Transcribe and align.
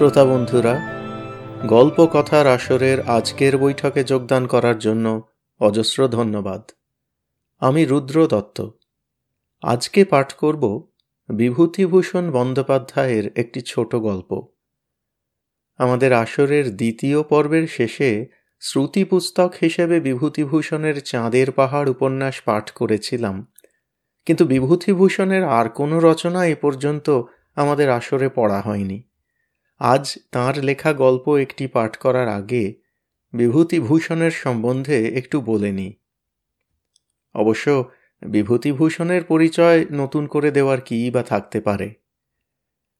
শ্রোতা 0.00 0.24
বন্ধুরা, 0.24 0.80
গল্প 1.66 2.08
কথার 2.12 2.46
আসরের 2.46 3.02
আজকের 3.02 3.58
বৈঠকে 3.58 4.04
যোগদান 4.04 4.46
করার 4.46 4.78
জন্য 4.78 5.28
অজস্র 5.60 6.08
ধন্যবাদ। 6.08 6.70
আমি 7.58 7.84
রুদ্র 7.84 8.26
দত্ত। 8.26 8.70
আজকে 9.62 10.04
পাঠ 10.04 10.32
করব 10.32 10.88
বিভূতিভূষণ 11.28 12.30
বন্দ্যোপাধ্যায়ের 12.30 13.32
একটি 13.36 13.60
ছোট 13.60 13.94
গল্প। 13.94 14.46
আমাদের 15.78 16.12
আসরের 16.12 16.76
দ্বিতীয় 16.76 17.22
পর্বের 17.22 17.66
শেষে 17.66 18.26
শ্রুতি 18.60 19.04
পুস্তক 19.04 19.52
হিসেবে 19.62 20.00
বিভূতিভূষণের 20.00 21.00
চাঁদের 21.00 21.52
পাহাড় 21.52 21.90
উপন্যাস 21.90 22.40
পাঠ 22.44 22.70
করেছিলাম। 22.70 23.52
কিন্তু 24.26 24.44
বিভূতিভূষণের 24.44 25.44
আর 25.44 25.68
কোনো 25.68 26.00
রচনা 26.00 26.46
এ 26.46 26.54
পর্যন্ত 26.54 27.22
আমাদের 27.54 27.90
আসরে 27.90 28.28
পড়া 28.28 28.60
হয়নি। 28.60 29.09
আজ 29.80 30.18
তার 30.30 30.64
লেখা 30.64 30.92
গল্প 30.92 31.28
একটি 31.36 31.66
পাঠ 31.66 31.96
করার 31.96 32.28
আগে 32.28 32.74
বিভূতিভূষণের 33.32 34.30
সম্বন্ধে 34.30 35.08
একটু 35.08 35.40
বলে 35.40 35.72
নিই 35.72 35.92
অবশ্য 37.34 37.90
বিভূতিভূষণের 38.22 39.24
পরিচয় 39.24 39.86
নতুন 39.92 40.26
করে 40.26 40.50
দেওয়ার 40.50 40.80
কী 40.80 41.10
বা 41.10 41.22
থাকতে 41.22 41.60
পারে। 41.60 41.94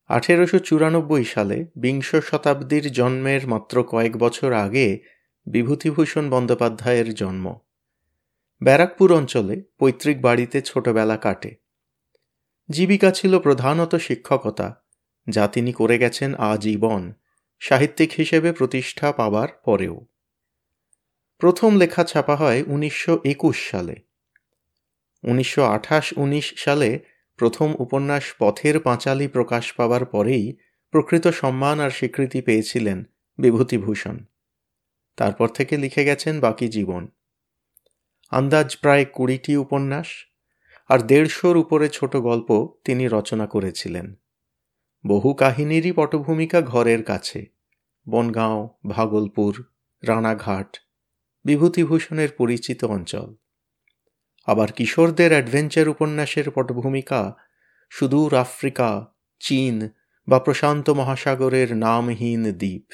আঠেরোশো 0.09 0.59
চুরানব্বই 0.59 1.25
সালে 1.25 1.67
বিংশ 1.77 2.15
শতাব্দীর 2.15 2.93
জন্মের 2.93 3.47
মাত্র 3.47 3.83
কয়েক 3.83 4.17
বছর 4.17 4.53
আগে 4.53 5.01
বিভূতিভূষণ 5.47 6.31
বন্দ্যোপাধ্যায়ের 6.31 7.15
জন্ম। 7.15 7.59
ব্যারাকপুর 8.63 9.13
অঞ্চলে 9.13 9.63
পৈতৃক 9.79 10.23
বাড়িতে 10.23 10.63
ছোটবেলা 10.63 11.17
কাটে। 11.17 11.57
জীবিকা 12.69 13.11
ছিল 13.11 13.39
প্রধানত 13.39 13.95
শিক্ষকতা 13.95 14.90
যা 15.29 15.49
তিনি 15.49 15.73
করে 15.73 15.99
গেছেন 15.99 16.35
আজীবন, 16.35 17.13
সাহিত্যিক 17.59 18.13
হিসেবে 18.19 18.53
প্রতিষ্ঠা 18.53 19.13
পাবার 19.13 19.49
পরেও। 19.65 20.07
প্রথম 21.39 21.77
লেখা 21.77 22.05
ছাপা 22.05 22.37
হয় 22.37 22.63
উনিশশো 22.67 23.21
একুশ 23.25 23.71
সালে। 23.71 23.97
উনিশশো 25.25 25.81
সালে 26.57 27.01
প্রথম 27.37 27.75
উপন্যাস 27.79 28.35
পথের 28.39 28.81
পাঁচালি 28.81 29.29
প্রকাশ 29.29 29.73
পাবার 29.73 30.05
পরেই 30.05 30.57
প্রকৃত 30.91 31.29
সম্মান 31.29 31.81
আর 31.81 31.91
স্বীকৃতি 31.91 32.41
পেয়েছিলেন 32.41 33.05
বিভূতিভূষণ। 33.39 34.19
তারপর 35.17 35.49
থেকে 35.49 35.77
লিখে 35.77 36.05
গেছেন 36.05 36.41
বাকি 36.41 36.69
জীবন। 36.69 37.09
আন্দাজ 38.31 38.77
প্রায় 38.77 39.05
কুড়িটি 39.05 39.57
উপন্যাস 39.57 40.07
আর 40.89 40.99
দেড়শোর 40.99 41.57
উপরে 41.57 41.89
ছোট 41.89 42.17
গল্প 42.17 42.69
তিনি 42.85 43.09
রচনা 43.13 43.47
করেছিলেন। 43.47 44.15
বহু 45.07 45.35
কাহিনীরই 45.35 45.93
পটভূমিকা 45.93 46.61
ঘরের 46.61 47.05
কাছে। 47.05 47.47
বনগাঁও, 48.09 48.79
ভাগলপুর, 48.87 49.65
রানাঘাট, 50.03 50.77
বিভূতিভূষণের 51.45 52.29
পরিচিত 52.39 52.85
অঞ্চল। 52.85 53.35
আবার 54.47 54.73
কিশোরদের 54.73 55.33
অ্যাডভেঞ্চার 55.33 55.89
উপন্যাসের 55.89 56.51
পটভূমিকা 56.51 57.35
সুদূর 57.91 58.35
আফ্রিকা, 58.35 59.13
চীন 59.41 59.89
বা 60.29 60.39
প্রশান্ত 60.39 60.91
মহাসাগরের 60.91 61.77
নামহীন 61.77 62.53
দ্বীপ। 62.53 62.93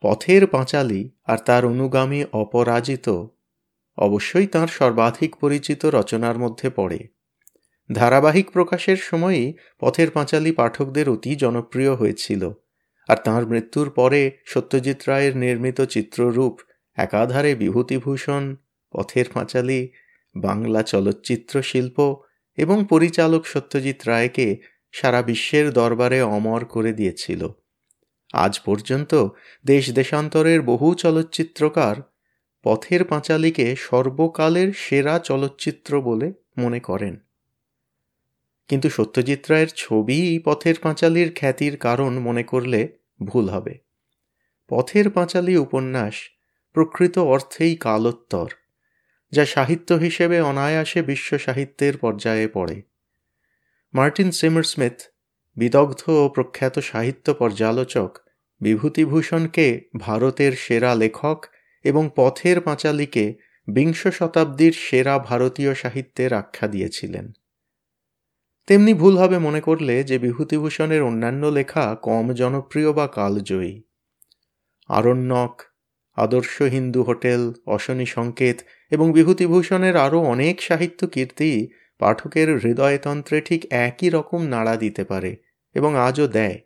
পথের 0.00 0.46
পাঁচালী 0.46 1.10
আর 1.24 1.38
তার 1.38 1.64
অনুগামী 1.64 2.24
অপরাজিত 2.32 3.24
অবশ্যই 3.98 4.46
তার 4.46 4.68
সর্বাধিক 4.68 5.36
পরিচিত 5.36 5.86
রচনার 5.86 6.38
মধ্যে 6.38 6.70
পড়ে। 6.70 7.17
ধারাবাহিক 7.90 8.50
প্রকাশের 8.50 8.96
সময়ই 8.96 9.54
পথের 9.80 10.10
পাঁচালী 10.10 10.52
পাঠকদের 10.52 11.08
অতি 11.08 11.36
জনপ্রিয় 11.36 11.94
হয়েছিল, 11.94 12.50
আর 13.08 13.16
তাঁর 13.16 13.46
মৃত্যুর 13.46 13.90
পরে 13.90 14.30
সত্যজিৎ 14.44 15.08
রায়ের 15.08 15.36
নির্মিত 15.36 15.80
চিত্ররূপ 15.80 16.60
একাধারে 16.96 17.54
বিভূতিভূষণ, 17.54 18.56
পথের 18.92 19.26
পাঁচালী, 19.34 19.88
বাংলা 20.34 20.82
চলচ্চিত্র 20.82 21.62
শিল্প 21.62 22.16
এবং 22.56 22.84
পরিচালক 22.84 23.46
সত্যজিৎ 23.46 24.06
রায়কে 24.06 24.56
সারা 24.92 25.22
বিশ্বের 25.22 25.72
দরবারে 25.72 26.22
অমর 26.22 26.64
করে 26.64 26.92
দিয়েছিল। 26.92 27.48
আজ 28.34 28.60
পর্যন্ত 28.60 29.28
দেশ 29.64 29.92
দেশান্তরের 29.92 30.62
বহু 30.62 30.94
চলচ্চিত্রকার 30.94 31.96
পথের 32.62 33.04
পাঁচালীকে 33.04 33.76
সর্বকালের 33.76 34.72
সেরা 34.72 35.18
চলচ্চিত্র 35.18 36.02
বলে 36.02 36.32
মনে 36.58 36.80
করেন। 36.80 37.27
কিন্তু 38.68 38.90
সত্যজিৎ 38.90 39.50
রায়ের 39.50 39.68
ছবি 39.76 40.38
পথের 40.44 40.74
পাঁচালীর 40.82 41.34
খ্যাতির 41.34 41.76
কারণ 41.76 42.18
মনে 42.18 42.42
করলে 42.42 42.88
ভুল 43.22 43.48
হবে। 43.48 43.78
পথের 44.68 45.10
পাঁচালী 45.10 45.56
উপন্যাস 45.56 46.14
প্রকৃত 46.72 47.18
অর্থেই 47.18 47.76
কালোত্তর, 47.76 48.48
যা 49.32 49.44
সাহিত্য 49.44 49.92
হিসেবে 49.92 50.40
অনায়াসে 50.40 51.02
বিশ্ব 51.02 51.38
সাহিত্যের 51.38 51.98
পর্যায়ে 51.98 52.48
পড়ে। 52.48 52.82
মার্টিন 53.94 54.30
সিমার 54.30 54.62
স্মিথ, 54.62 55.02
বিদগ্ধ 55.56 56.10
ও 56.10 56.28
প্রখ্যাত 56.28 56.78
সাহিত্য 56.78 57.34
পর্যালোচক 57.34 58.18
বিভূতিভূষণকে 58.60 59.88
ভারতের 59.96 60.52
সেরা 60.56 60.94
লেখক 60.94 61.46
এবং 61.84 62.10
পথের 62.16 62.60
পাঁচালীকে 62.60 63.34
বিংশ 63.68 64.06
শতাব্দীর 64.06 64.72
সেরা 64.72 65.18
ভারতীয় 65.18 65.74
সাহিত্যের 65.74 66.34
আখ্যা 66.34 66.68
দিয়েছিলেন। 66.68 67.32
তেমনি 68.68 68.92
ভুল 68.94 69.14
হবে 69.18 69.36
মনে 69.38 69.60
করলে 69.60 70.04
যে 70.04 70.18
বিভূতিভূষণের 70.18 71.02
অন্যান্য 71.02 71.42
লেখা 71.46 71.84
কম 72.02 72.26
জনপ্রিয় 72.32 72.92
বা 72.92 73.06
কালজয়ী। 73.08 73.74
আরণ্যক, 74.90 75.54
আদর্শ 76.16 76.62
হিন্দু 76.62 77.00
হোটেল, 77.02 77.42
অশনি 77.66 78.06
সংকেত 78.06 78.58
এবং 78.90 79.12
বিভূতিভূষণের 79.12 79.96
আরও 79.96 80.18
অনেক 80.24 80.56
সাহিত্য 80.62 81.00
কীর্তি 81.06 81.50
পাঠকের 81.98 82.48
হৃদয়তন্ত্রে 82.58 83.40
ঠিক 83.40 83.60
একই 83.70 84.08
রকম 84.10 84.40
নাড়া 84.46 84.76
দিতে 84.76 85.02
পারে 85.04 85.32
এবং 85.74 85.90
আজও 85.98 86.26
দেয়। 86.26 86.58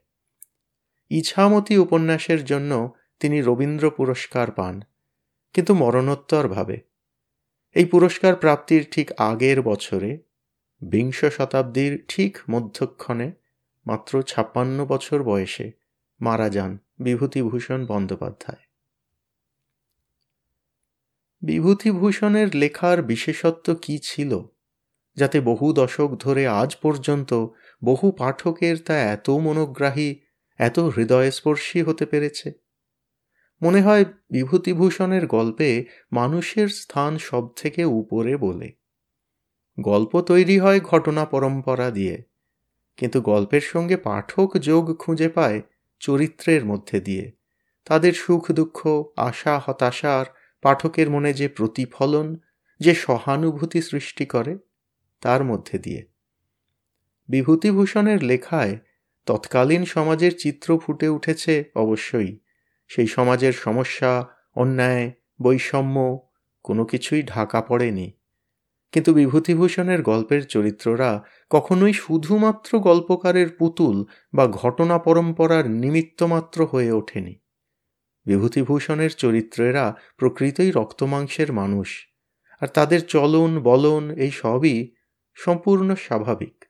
ইছামতি 1.11 1.75
উপন্যাসের 1.79 2.41
জন্য 2.45 2.73
তিনি 3.21 3.39
রবীন্দ্র 3.43 3.85
পুরস্কার 3.91 4.49
পান, 4.51 4.75
কিন্তু 5.55 5.75
মরণোত্তরভাবে। 5.75 6.77
এই 7.77 7.85
পুরস্কার 7.85 8.33
প্রাপ্তির 8.37 8.83
ঠিক 8.91 9.09
আগের 9.21 9.63
বছরে 9.63 10.11
বিংশ 10.83 11.25
শতাব্দীর 11.25 12.05
ঠিক 12.09 12.39
মধ্যক্ষণে, 12.51 13.33
মাত্র 13.87 14.23
ছাপ্পান্ন 14.23 14.85
বছর 14.85 15.23
বয়সে, 15.23 15.73
মারা 16.21 16.49
যান 16.49 16.79
বিভূতিভূষণ 17.01 17.87
বন্দ্যোপাধ্যায়। 17.87 18.63
বিভূতিভূষণের 21.43 22.57
লেখার 22.57 23.03
বিশেষত্ব 23.03 23.75
কি 23.75 23.99
ছিল, 23.99 24.39
যাতে 25.17 25.41
বহু 25.41 25.73
দশক 25.73 26.17
ধরে 26.19 26.47
আজ 26.47 26.77
পর্যন্ত 26.77 27.47
বহু 27.85 28.13
পাঠকের 28.13 28.79
তা 28.79 28.99
এত 28.99 29.31
মনোগ্রাহী, 29.31 30.21
এত 30.59 30.79
হৃদয়স্পর্শী 30.79 31.83
হতে 31.83 32.07
পেরেছে? 32.07 32.53
মনে 33.63 33.83
হয় 33.83 34.05
বিভূতিভূষণের 34.05 35.27
গল্পে 35.27 35.87
মানুষের 36.13 36.69
স্থান 36.69 37.19
সব 37.19 37.49
থেকে 37.57 37.85
উপরে 37.85 38.37
বলে। 38.37 38.82
গল্প 39.81 40.21
তৈরি 40.21 40.59
হয় 40.59 40.81
ঘটনা 40.81 41.25
পরম্পরা 41.25 41.91
দিয়ে। 41.91 42.23
কিন্তু 42.97 43.21
গল্পের 43.21 43.61
সঙ্গে 43.61 43.97
পাঠক 43.97 44.59
যোগ 44.59 44.99
খুঁজে 44.99 45.29
পায় 45.29 45.63
চরিত্রের 46.01 46.65
মধ্যে 46.65 47.01
দিয়ে। 47.01 47.33
তাদের 47.85 48.13
সুখ 48.13 48.53
দুঃখ, 48.53 49.05
আশা 49.17 49.63
হতাশার 49.67 50.27
পাঠকের 50.63 51.11
মনে 51.11 51.33
যে 51.33 51.49
প্রতিফলন, 51.49 52.37
যে 52.81 52.95
সহানুভূতি 52.95 53.83
সৃষ্টি 53.83 54.27
করে, 54.27 54.59
তার 55.21 55.45
মধ্যে 55.45 55.79
দিয়ে। 55.79 56.05
বিভূতিভূষণের 57.29 58.25
লেখায় 58.25 58.79
তৎকালীন 59.27 59.85
সমাজের 59.85 60.33
চিত্র 60.39 60.79
ফুটে 60.79 61.09
উঠেছে 61.09 61.65
অবশ্যই। 61.75 62.39
সেই 62.89 63.07
সমাজের 63.07 63.53
সমস্যা, 63.53 64.27
অন্যায়, 64.55 65.13
বৈষম্য 65.43 66.29
কোনো 66.63 66.85
কিছুই 66.85 67.23
ঢাকা 67.23 67.61
পড়েনি। 67.61 68.13
কিন্তু 68.93 69.15
বিভূতিভূষণের 69.15 70.03
গল্পের 70.03 70.47
চরিত্ররা 70.47 71.25
কখনোই 71.51 71.93
শুধুমাত্র 71.93 72.79
গল্পকারের 72.79 73.49
পুতুল 73.49 74.05
বা 74.35 74.47
ঘটনা 74.47 74.99
পরম্পরার 74.99 75.71
নিমিত্তমাত্র 75.71 76.67
হয়ে 76.67 76.93
ওঠেনি। 76.93 77.35
বিভূতিভূষণের 78.27 79.11
চরিত্রেরা 79.11 79.97
প্রকৃতই 80.17 80.71
রক্তমাংসের 80.71 81.53
মানুষ, 81.53 82.09
আর 82.61 82.69
তাদের 82.69 83.07
চলন, 83.07 83.61
বলন 83.63 84.11
এই 84.11 84.31
সবই 84.31 84.95
সম্পূর্ণ 85.35 85.95
স্বাভাবিক। 85.95 86.65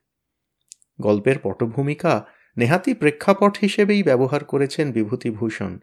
গল্পের 1.01 1.35
পটভূমিকা 1.43 2.25
নেহাতি 2.57 2.93
প্রেক্ষাপট 2.93 3.57
হিসেবেই 3.61 4.03
ব্যবহার 4.03 4.43
করেছেন 4.43 4.91
বিভূতিভূষণ। 4.91 5.79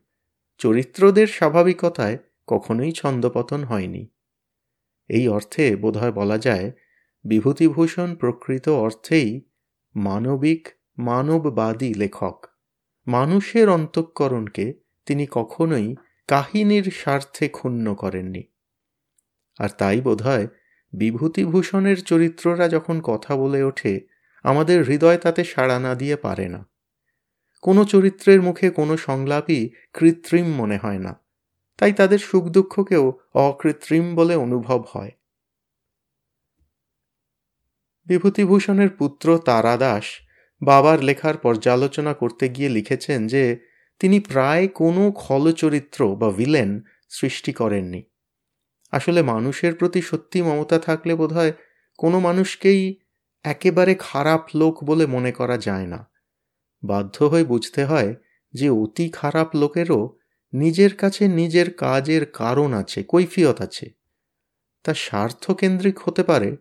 চরিত্রদের 0.59 1.27
স্বাভাবিকতায় 1.27 2.19
কখনোই 2.47 2.93
ছন্দপতন 2.93 3.65
হয়নি। 3.65 4.07
এই 5.11 5.29
অর্থে 5.29 5.77
বোধহয় 5.77 6.12
বলা 6.12 6.39
যায়, 6.39 6.73
বিভূতিভূষণ 7.25 8.15
প্রকৃত 8.15 8.69
অর্থেই 8.69 9.29
মানবিক, 9.97 10.69
মানববাদী 10.99 11.95
লেখক। 11.95 12.47
মানুষের 13.07 13.69
অন্তঃকরণকে 13.69 14.75
তিনি 15.07 15.27
কখনোই 15.31 15.97
কাহিনীর 16.29 16.85
স্বার্থে 16.85 17.49
ক্ষুণ্ণ 17.49 17.95
করেননি। 17.95 18.43
আর 19.59 19.69
তাই 19.69 20.01
বোধহয় 20.01 20.47
বিভূতিভূষণের 20.93 22.05
চরিত্ররা 22.05 22.69
যখন 22.69 23.01
কথা 23.01 23.37
বলে 23.37 23.62
ওঠে, 23.62 24.01
আমাদের 24.43 24.85
হৃদয় 24.85 25.19
তাতে 25.19 25.45
সাড়া 25.45 25.79
না 25.79 25.95
দিয়ে 25.95 26.17
পারে 26.17 26.49
না। 26.49 26.69
কোনো 27.62 27.85
চরিত্রের 27.85 28.43
মুখে 28.43 28.71
কোনো 28.71 28.97
সংলাপই 28.97 29.71
কৃত্রিম 29.93 30.47
মনে 30.47 30.77
হয় 30.77 30.99
না। 30.99 31.12
তাই 31.81 31.93
তাদের 31.93 32.19
সুখ 32.19 32.44
দুঃখকেও 32.44 33.19
অকৃত্রিম 33.35 34.15
বলে 34.15 34.35
অনুভব 34.37 34.85
হয়। 34.93 35.11
বিভূতিভূষণের 38.06 38.91
পুত্র 38.91 39.38
তারা 39.38 39.77
দাস 39.77 40.05
বাবার 40.62 41.05
লেখার 41.05 41.37
পর্যালোচনা 41.37 42.15
করতে 42.15 42.49
গিয়ে 42.49 42.69
লিখেছেন 42.69 43.27
যে, 43.27 43.59
তিনি 43.99 44.21
প্রায় 44.21 44.69
কোনো 44.69 45.12
খলচরিত্র 45.12 46.17
বা 46.17 46.31
ভিলেন 46.31 46.82
সৃষ্টি 47.09 47.53
করেননি। 47.53 48.03
আসলে 48.91 49.23
মানুষের 49.23 49.75
প্রতি 49.75 50.03
সত্যি 50.03 50.43
মমতা 50.43 50.79
থাকলে 50.79 51.15
বোধহয় 51.15 51.53
কোনো 51.99 52.21
মানুষকেই 52.21 53.00
একেবারে 53.43 53.97
খারাপ 53.99 54.47
লোক 54.55 54.85
বলে 54.85 55.06
মনে 55.06 55.33
করা 55.33 55.59
যায় 55.59 55.87
না। 55.87 56.11
বাধ্য 56.83 57.25
হয়ে 57.25 57.44
বুঝতে 57.44 57.85
হয় 57.85 58.15
যে, 58.53 58.71
অতি 58.71 59.09
খারাপ 59.09 59.56
লোকেরও 59.56 60.20
নিজের 60.52 60.97
কাছে 60.97 61.29
নিজের 61.29 61.75
কাজের 61.75 62.26
কারণ 62.26 62.73
আছে, 62.73 63.02
কৈফিয়ত 63.02 63.61
আছে। 63.62 63.91
তা 64.85 64.94
স্বার্থকেন্দ্রিক 64.94 65.99
হতে 65.99 66.23
পারে, 66.23 66.56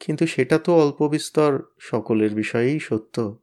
কিন্তু 0.00 0.26
সেটা 0.26 0.58
তো 0.58 0.74
অল্প 0.74 1.08
বিস্তর 1.08 1.62
সকলের 1.78 2.34
বিষয়েই 2.34 2.78
সত্য। 2.80 3.38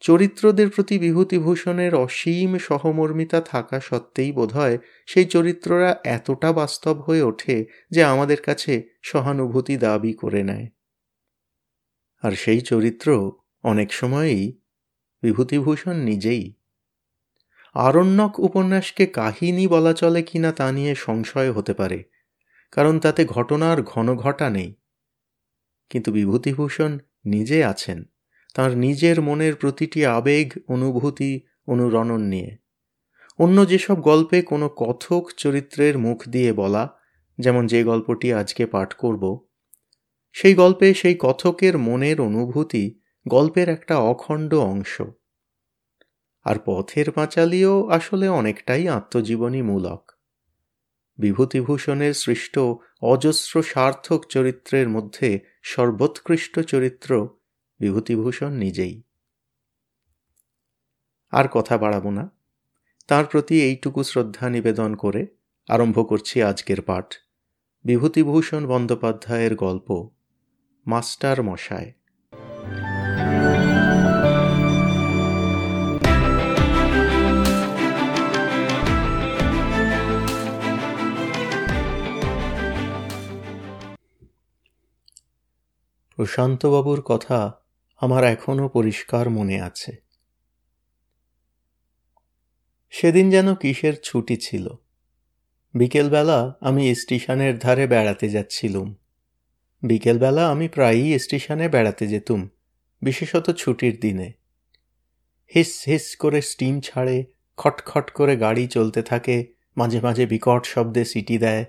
চরিত্রদের 0.00 0.70
প্রতি 0.70 0.98
বিভূতিভূষণের 0.98 1.94
অসীম 1.94 2.58
সহমর্মিতা 2.58 3.40
থাকা 3.40 3.80
সত্ত্বেই 3.80 4.32
বোধহয় 4.32 4.78
সেই 5.06 5.24
চরিত্ররা 5.24 6.00
এতটা 6.04 6.52
বাস্তব 6.52 7.00
হয়ে 7.00 7.22
ওঠে 7.22 7.64
যে 7.90 8.02
আমাদের 8.04 8.40
কাছে 8.42 8.82
সহানুভূতি 9.02 9.76
দাবি 9.76 10.12
করে 10.12 10.42
নেয়। 10.42 10.66
আর 12.22 12.32
সেই 12.32 12.60
চরিত্র 12.60 13.32
অনেক 13.62 13.92
সময়েই 13.92 14.60
বিভূতিভূষণ 15.22 15.96
নিজেই 15.96 16.55
আরণ্যক 17.76 18.40
উপন্যাসকে 18.40 19.06
কাহিনী 19.06 19.68
বলা 19.68 19.92
চলে 19.92 20.22
কিনা 20.22 20.52
তা 20.52 20.72
নিয়ে 20.72 20.94
সংশয় 20.94 21.52
হতে 21.52 21.74
পারে, 21.74 22.02
কারণ 22.72 22.98
তাতে 22.98 23.24
ঘটনার 23.24 23.82
ঘন 23.82 24.14
ঘটা 24.16 24.50
নেই। 24.50 24.74
কিন্তু 25.90 26.12
বিভূতিভূষণ 26.12 26.98
নিজে 27.24 27.64
আছেন, 27.64 28.04
তার 28.54 28.76
নিজের 28.76 29.20
মনের 29.20 29.54
প্রতিটি 29.54 30.06
আবেগ, 30.06 30.52
অনুভূতি, 30.68 31.40
অনুরণন 31.66 32.20
নিয়ে। 32.20 32.56
অন্য 33.38 33.68
যেসব 33.68 34.00
গল্পে 34.00 34.42
কোনো 34.42 34.68
কথক 34.68 35.30
চরিত্রের 35.36 35.98
মুখ 35.98 36.28
দিয়ে 36.28 36.52
বলা, 36.52 36.98
যেমন 37.38 37.66
যে 37.66 37.84
গল্পটি 37.84 38.32
আজকে 38.32 38.66
পাঠ 38.66 38.94
করব, 38.94 39.48
সেই 40.32 40.54
গল্পে 40.54 40.94
সেই 40.94 41.16
কথকের 41.18 41.78
মনের 41.78 42.20
অনুভূতি 42.20 43.00
গল্পের 43.28 43.68
একটা 43.68 43.98
অখণ্ড 43.98 44.54
অংশ। 44.54 45.02
আর 46.46 46.56
পথের 46.64 47.10
পাঁচালিও 47.10 47.88
আসলে 47.88 48.28
অনেকটাই 48.28 48.88
আত্মজীবনীমূলক 48.88 50.12
বিভূতিভূষণের 51.18 52.14
সৃষ্ট 52.14 52.58
অজস্র 53.02 53.62
সার্থক 53.62 54.24
চরিত্রের 54.28 54.88
মধ্যে 54.88 55.40
সর্বোৎকৃষ্ট 55.62 56.60
চরিত্র 56.60 57.28
বিভূতিভূষণ 57.80 58.52
নিজেই। 58.52 59.02
আর 61.30 61.48
কথা 61.48 61.78
বাড়াবো 61.78 62.10
না। 62.10 62.30
তার 63.06 63.24
প্রতি 63.24 63.62
এইটুকু 63.62 64.02
শ্রদ্ধা 64.02 64.50
নিবেদন 64.50 64.94
করে 64.94 65.26
আরম্ভ 65.68 66.08
করছি 66.08 66.42
আজকের 66.42 66.82
পাঠ। 66.82 67.14
বিভূতিভূষণ 67.84 68.66
বন্দ্যোপাধ্যায়ের 68.66 69.56
গল্প, 69.56 70.08
মাস্টার 70.86 71.42
মশায়। 71.42 71.92
প্রশান্তবাবুর 86.16 87.00
কথা 87.00 87.60
আমার 87.96 88.24
এখনও 88.24 88.68
পরিষ্কার 88.68 89.30
মনে 89.30 89.60
আছে। 89.60 89.96
সেদিন 92.90 93.30
যেন 93.30 93.54
কিসের 93.54 93.92
ছুটি 94.02 94.36
ছিল। 94.36 94.68
বিকেলবেলা 95.74 96.58
আমি 96.60 96.94
স্টেশনের 96.94 97.58
ধারে 97.58 97.86
বেড়াতে 97.86 98.28
যাচ্ছিলুম। 98.28 98.94
বিকেলবেলা 99.82 100.50
আমি 100.50 100.68
প্রায়ই 100.68 101.18
স্টেশনে 101.18 101.68
বেড়াতে 101.68 102.06
যেতুম, 102.06 102.48
বিশেষত 103.02 103.50
ছুটির 103.50 104.00
দিনে। 104.00 104.32
হিস 105.54 105.84
হিস 105.86 106.16
করে 106.16 106.42
স্টিম 106.42 106.80
ছাড়ে 106.80 107.24
খটখট 107.56 108.10
করে 108.10 108.36
গাড়ি 108.36 108.66
চলতে 108.66 109.02
থাকে, 109.02 109.46
মাঝে 109.76 110.00
মাঝে 110.00 110.26
বিকট 110.26 110.66
শব্দে 110.66 111.04
সিটি 111.04 111.38
দেয়। 111.38 111.64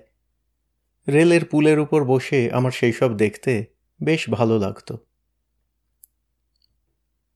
রেলের 1.08 1.44
পুলের 1.44 1.78
উপর 1.78 2.04
বসে 2.04 2.50
আমার 2.52 2.70
সেই 2.70 2.92
সব 2.92 3.16
দেখতে 3.16 3.77
বেশ 4.02 4.30
ভালো 4.30 4.58
লাগত। 4.58 4.96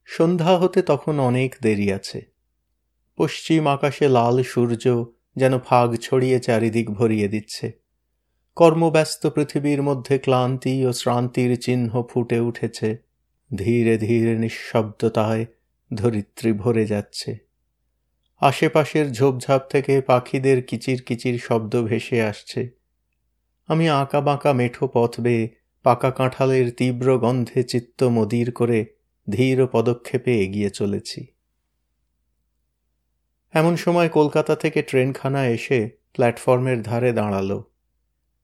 সন্ধ্যা 0.05 0.59
হতে 0.59 0.83
তখন 0.83 1.21
অনেক 1.21 1.55
দেরি 1.63 1.93
আছে। 1.93 2.21
পশ্চিম 3.17 3.67
আকাশে 3.67 4.09
লাল 4.09 4.43
সূর্য 4.43 5.05
যেন 5.37 5.59
ফাগ 5.59 5.97
ছড়িয়ে 5.97 6.41
চারিদিক 6.41 6.91
ভরিয়ে 6.91 7.29
দিচ্ছে। 7.29 7.73
কর্মব্যস্ত 8.57 9.27
পৃথিবীর 9.27 9.83
মধ্যে 9.83 10.19
ক্লান্তি 10.19 10.87
ও 10.87 10.93
শ্রান্তির 10.93 11.61
চিহ্ন 11.61 12.03
ফুটে 12.03 12.41
উঠেছে। 12.41 12.97
ধীরে 13.57 13.99
ধীরে 13.99 14.39
নিঃশব্দতায় 14.39 15.47
ধরিত্রী 15.95 16.53
ভরে 16.53 16.87
যাচ্ছে। 16.87 17.37
আশেপাশের 18.41 19.13
ঝোপঝাপ 19.13 19.69
থেকে 19.69 20.01
পাখিদের 20.01 20.63
কিচির 20.63 21.03
কিচির 21.03 21.39
শব্দ 21.39 21.83
ভেসে 21.83 22.23
আসছে। 22.23 22.71
আমি 23.67 23.89
আঁকা 23.89 24.21
বাঁকা 24.21 24.53
মেঠো 24.53 24.89
পথ 24.93 25.21
বেয়ে 25.21 25.62
পাকা 25.83 26.11
কাঁঠালের 26.11 26.71
তীব্র 26.71 27.19
গন্ধে 27.19 27.63
চিত্ত 27.63 28.05
মদির 28.05 28.53
করে 28.53 28.87
ধীর 29.31 29.67
পদক্ষেপে 29.67 30.43
এগিয়ে 30.43 30.71
চলেছি। 30.71 31.27
এমন 33.53 33.77
সময় 33.77 34.09
কলকাতা 34.09 34.55
থেকে 34.57 34.83
ট্রেনখানা 34.83 35.47
এসে 35.47 35.91
প্ল্যাটফর্মের 36.15 36.83
ধারে 36.83 37.13
দাঁড়াল। 37.13 37.63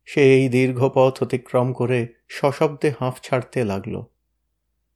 সে 0.05 0.35
এই 0.35 0.49
দীর্ঘ 0.49 0.89
পথ 0.95 1.23
অতিক্রম 1.23 1.73
করে 1.73 2.09
সশব্দে 2.29 2.93
হাঁফ 3.01 3.21
ছাড়তে 3.23 3.65
লাগল। 3.65 4.03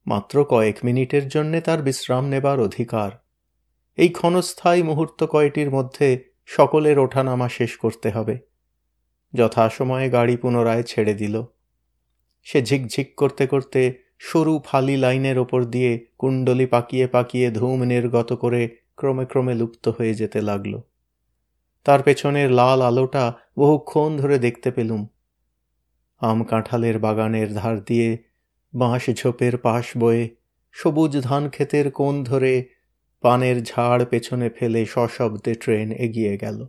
মাত্র 0.07 0.45
কয়েক 0.45 0.79
মিনিটের 0.85 1.29
জন্যে 1.29 1.61
তার 1.61 1.83
বিশ্রাম 1.83 2.29
নেবার 2.29 2.61
অধিকার। 2.61 3.11
এই 3.97 4.09
ক্ষণস্থায়ী 4.09 4.83
মুহূর্ত 4.83 5.25
কয়টির 5.25 5.71
মধ্যে 5.71 6.25
সকলের 6.47 6.99
ওঠানামা 6.99 7.49
শেষ 7.49 7.77
করতে 7.77 8.11
হবে। 8.11 8.39
যথাসময়ে 9.35 10.11
গাড়ি 10.11 10.37
পুনরায় 10.37 10.83
ছেড়ে 10.83 11.15
দিল। 11.15 11.45
সে 12.43 12.63
ঝিকঝিক 12.63 13.15
করতে 13.17 13.47
করতে 13.47 13.81
সরু 14.19 14.61
ফালি 14.65 14.97
লাইনের 14.97 15.39
ওপর 15.39 15.65
দিয়ে 15.65 16.07
কুণ্ডলি 16.19 16.67
পাকিয়ে 16.67 17.07
পাকিয়ে 17.07 17.51
ধূম 17.51 17.83
নির্গত 17.83 18.33
করে 18.33 18.69
ক্রমে 18.97 19.25
ক্রমে 19.25 19.55
লুপ্ত 19.55 19.89
হয়ে 19.89 20.15
যেতে 20.15 20.43
লাগল। 20.43 20.81
তার 21.85 22.03
পেছনের 22.03 22.53
লাল 22.53 22.83
আলোটা 22.83 23.25
বহুক্ষণ 23.59 24.17
ধরে 24.17 24.39
দেখতে 24.39 24.71
পেলুম। 24.71 25.07
আম 26.21 26.45
কাঁঠালের 26.45 26.99
বাগানের 26.99 27.55
ধার 27.55 27.85
দিয়ে 27.85 28.19
বাঁশ 28.75 29.11
ঝোপের 29.11 29.59
পাশ 29.59 29.97
বয়ে 29.97 30.29
সবুজ 30.73 31.13
ধান 31.21 31.49
ক্ষেতের 31.49 31.91
কোণ 31.91 32.25
ধরে 32.25 32.53
পানের 33.25 33.65
ঝাড় 33.65 34.05
পেছনে 34.05 34.51
ফেলে 34.51 34.87
সশব্দে 34.87 35.55
ট্রেন 35.55 35.93
এগিয়ে 35.93 36.37
গেল। 36.37 36.67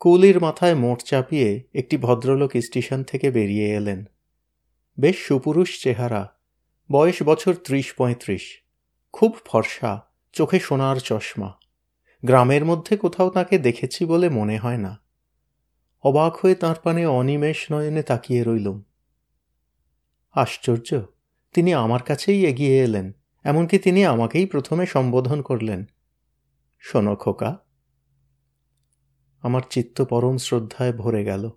কুলির 0.00 0.40
মাথায় 0.40 0.74
মোট 0.74 1.02
চাপিয়ে 1.02 1.64
একটি 1.74 1.96
ভদ্রলোক 1.96 2.50
স্টেশন 2.56 3.02
থেকে 3.02 3.30
বেরিয়ে 3.30 3.74
এলেন। 3.74 4.04
বেশ 5.00 5.26
সুপুরুষ 5.26 5.82
চেহারা, 5.82 6.38
বয়স 6.92 7.22
বছর 7.22 7.54
ত্রিশ 7.54 7.94
পঁয়ত্রিশ, 7.94 8.62
খুব 9.12 9.36
ফর্সা, 9.44 10.02
চোখে 10.32 10.60
সোনার 10.60 10.96
চশমা। 10.96 11.52
গ্রামের 12.24 12.64
মধ্যে 12.64 12.96
কোথাও 12.96 13.30
তাকে 13.30 13.58
দেখেছি 13.58 14.04
বলে 14.04 14.28
মনে 14.28 14.58
হয় 14.58 14.76
না। 14.76 15.00
অবাক 16.02 16.36
হয়ে 16.36 16.54
তাঁর 16.54 16.76
পানে 16.82 17.06
অনিমেষ 17.06 17.72
নয়নে 17.72 18.02
তাকিয়ে 18.02 18.44
রইলুম। 18.44 18.82
আশ্চর্য, 20.32 21.02
তিনি 21.54 21.74
আমার 21.74 22.02
কাছেই 22.02 22.46
এগিয়ে 22.46 22.78
এলেন, 22.78 23.12
এমনকি 23.44 23.78
তিনি 23.78 24.04
আমাকেই 24.04 24.46
প্রথমে 24.46 24.86
সম্বোধন 24.86 25.42
করলেন। 25.42 25.84
শোনো 26.78 27.16
খোকা 27.16 27.63
আমার 29.44 29.62
চিত্ত 29.70 30.02
পরম 30.02 30.36
শ্রদ্ধায় 30.36 30.92
ভরে 30.92 31.24
গেল। 31.24 31.50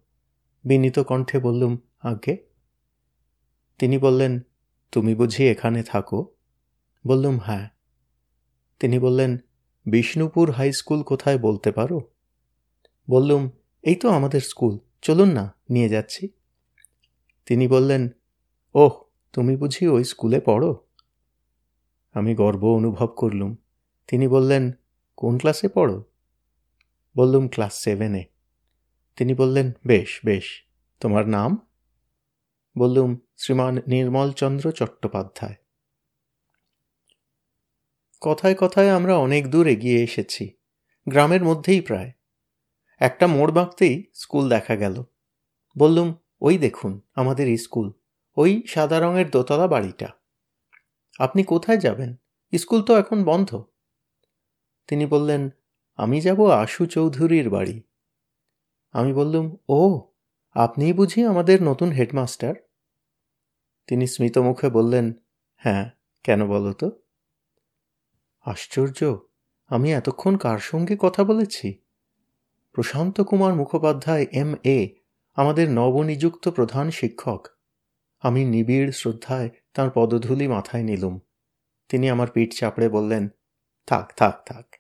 বিনীত 0.64 1.00
কণ্ঠে 1.00 1.40
বললুম, 1.40 1.78
আজ্ঞে? 2.00 2.38
তিনি 3.78 3.98
বললেন, 3.98 4.40
তুমি 4.92 5.16
বুঝি 5.16 5.48
এখানে 5.48 5.84
থাকো? 5.84 6.36
বললুম 7.08 7.38
হ্যাঁ। 7.38 7.70
তিনি 8.80 9.00
বললেন, 9.00 9.38
বিষ্ণুপুর 9.86 10.52
হাই 10.52 10.74
স্কুল 10.74 11.04
কোথায় 11.04 11.38
বলতে 11.38 11.72
পারো? 11.72 12.10
বললুম, 13.10 13.50
এই 13.82 13.96
তো 13.96 14.10
আমাদের 14.10 14.42
স্কুল, 14.42 14.80
চলুন 15.02 15.30
না, 15.30 15.56
নিয়ে 15.70 15.90
যাচ্ছি। 15.90 16.30
তিনি 17.46 17.68
বললেন, 17.68 18.10
ওহ, 18.76 18.92
তুমি 19.34 19.56
বুঝি 19.56 19.88
ওই 19.88 20.04
স্কুলে 20.04 20.40
পড়ো? 20.40 20.86
আমি 22.14 22.36
গর্ব 22.36 22.66
অনুভব 22.66 23.08
করলুম। 23.08 23.56
তিনি 24.08 24.28
বললেন, 24.28 24.72
কোন 25.18 25.38
ক্লাসে 25.38 25.68
পড়ো? 25.68 26.04
বললুম 27.18 27.48
ক্লাস 27.48 27.74
সেভেনে 27.82 28.26
তিনি 29.16 29.34
বললেন, 29.34 29.72
বেশ 29.88 30.20
বেশ। 30.26 30.64
তোমার 31.00 31.28
নাম? 31.28 31.68
বললুম, 32.78 33.20
শ্রীমান 33.38 33.78
নির্মলচন্দ্র 33.88 34.72
চট্টোপাধ্যায়। 34.72 35.56
কথায় 38.22 38.56
কথায় 38.56 38.90
আমরা 38.90 39.18
অনেক 39.18 39.52
দূর 39.52 39.68
এগিয়ে 39.68 40.04
এসেছি, 40.04 40.54
গ্রামের 41.10 41.44
মধ্যেই 41.44 41.82
প্রায়। 41.82 42.12
একটা 43.00 43.28
মোড় 43.28 43.52
বাঁকতেই 43.52 44.12
স্কুল 44.14 44.50
দেখা 44.50 44.76
গেল। 44.76 45.04
বললুম, 45.78 46.16
ওই 46.42 46.58
দেখুন, 46.58 47.02
আমাদের 47.16 47.58
স্কুল। 47.58 47.92
ওই 48.36 48.64
সাদা 48.68 49.00
রঙের 49.00 49.30
দোতলা 49.30 49.68
বাড়িটা। 49.68 50.08
আপনি 51.20 51.44
কোথায় 51.44 51.78
যাবেন? 51.78 52.16
স্কুল 52.58 52.82
তো 52.82 52.98
এখন 52.98 53.24
বন্ধ। 53.24 53.64
তিনি 54.88 55.06
বললেন 55.06 55.50
আমি 55.98 56.22
যাব 56.22 56.52
আশু 56.52 56.86
চৌধুরীর 56.86 57.50
বাড়ি। 57.50 57.82
আমি 58.92 59.14
বললুম, 59.14 59.56
ও, 59.70 60.02
আপনিই 60.54 60.94
বুঝি 60.94 61.24
আমাদের 61.24 61.64
নতুন 61.64 61.90
হেডমাস্টার? 61.90 62.56
তিনি 63.88 64.08
স্মিত 64.08 64.38
মুখে 64.38 64.70
বললেন 64.70 65.14
হ্যাঁ 65.56 65.92
কেন 66.24 66.48
বলো 66.48 66.74
তো? 66.74 66.92
আশ্চর্য, 68.46 69.18
আমি 69.68 69.94
এতক্ষণ 69.94 70.38
কার 70.38 70.60
সঙ্গে 70.60 70.98
কথা 71.00 71.24
বলেছি? 71.24 71.82
প্রশান্ত 72.72 73.22
কুমার 73.22 73.56
মুখোপাধ্যায়, 73.56 74.26
এম 74.32 74.56
এ, 74.64 74.88
আমাদের 75.36 75.72
নবনিযুক্ত 75.72 76.48
প্রধান 76.48 76.92
শিক্ষক। 76.92 77.48
আমি 78.20 78.46
নিবিড় 78.46 78.92
শ্রদ্ধায় 78.92 79.50
তাঁর 79.74 79.92
পদধূলি 79.94 80.48
মাথায় 80.48 80.84
নিলুম। 80.84 81.20
তিনি 81.90 82.10
আমার 82.10 82.28
পিঠ 82.32 82.54
চাপড়ে 82.54 82.90
বললেন, 82.90 83.30
থাক 83.88 84.16
থাক 84.16 84.44
থাক। 84.46 84.76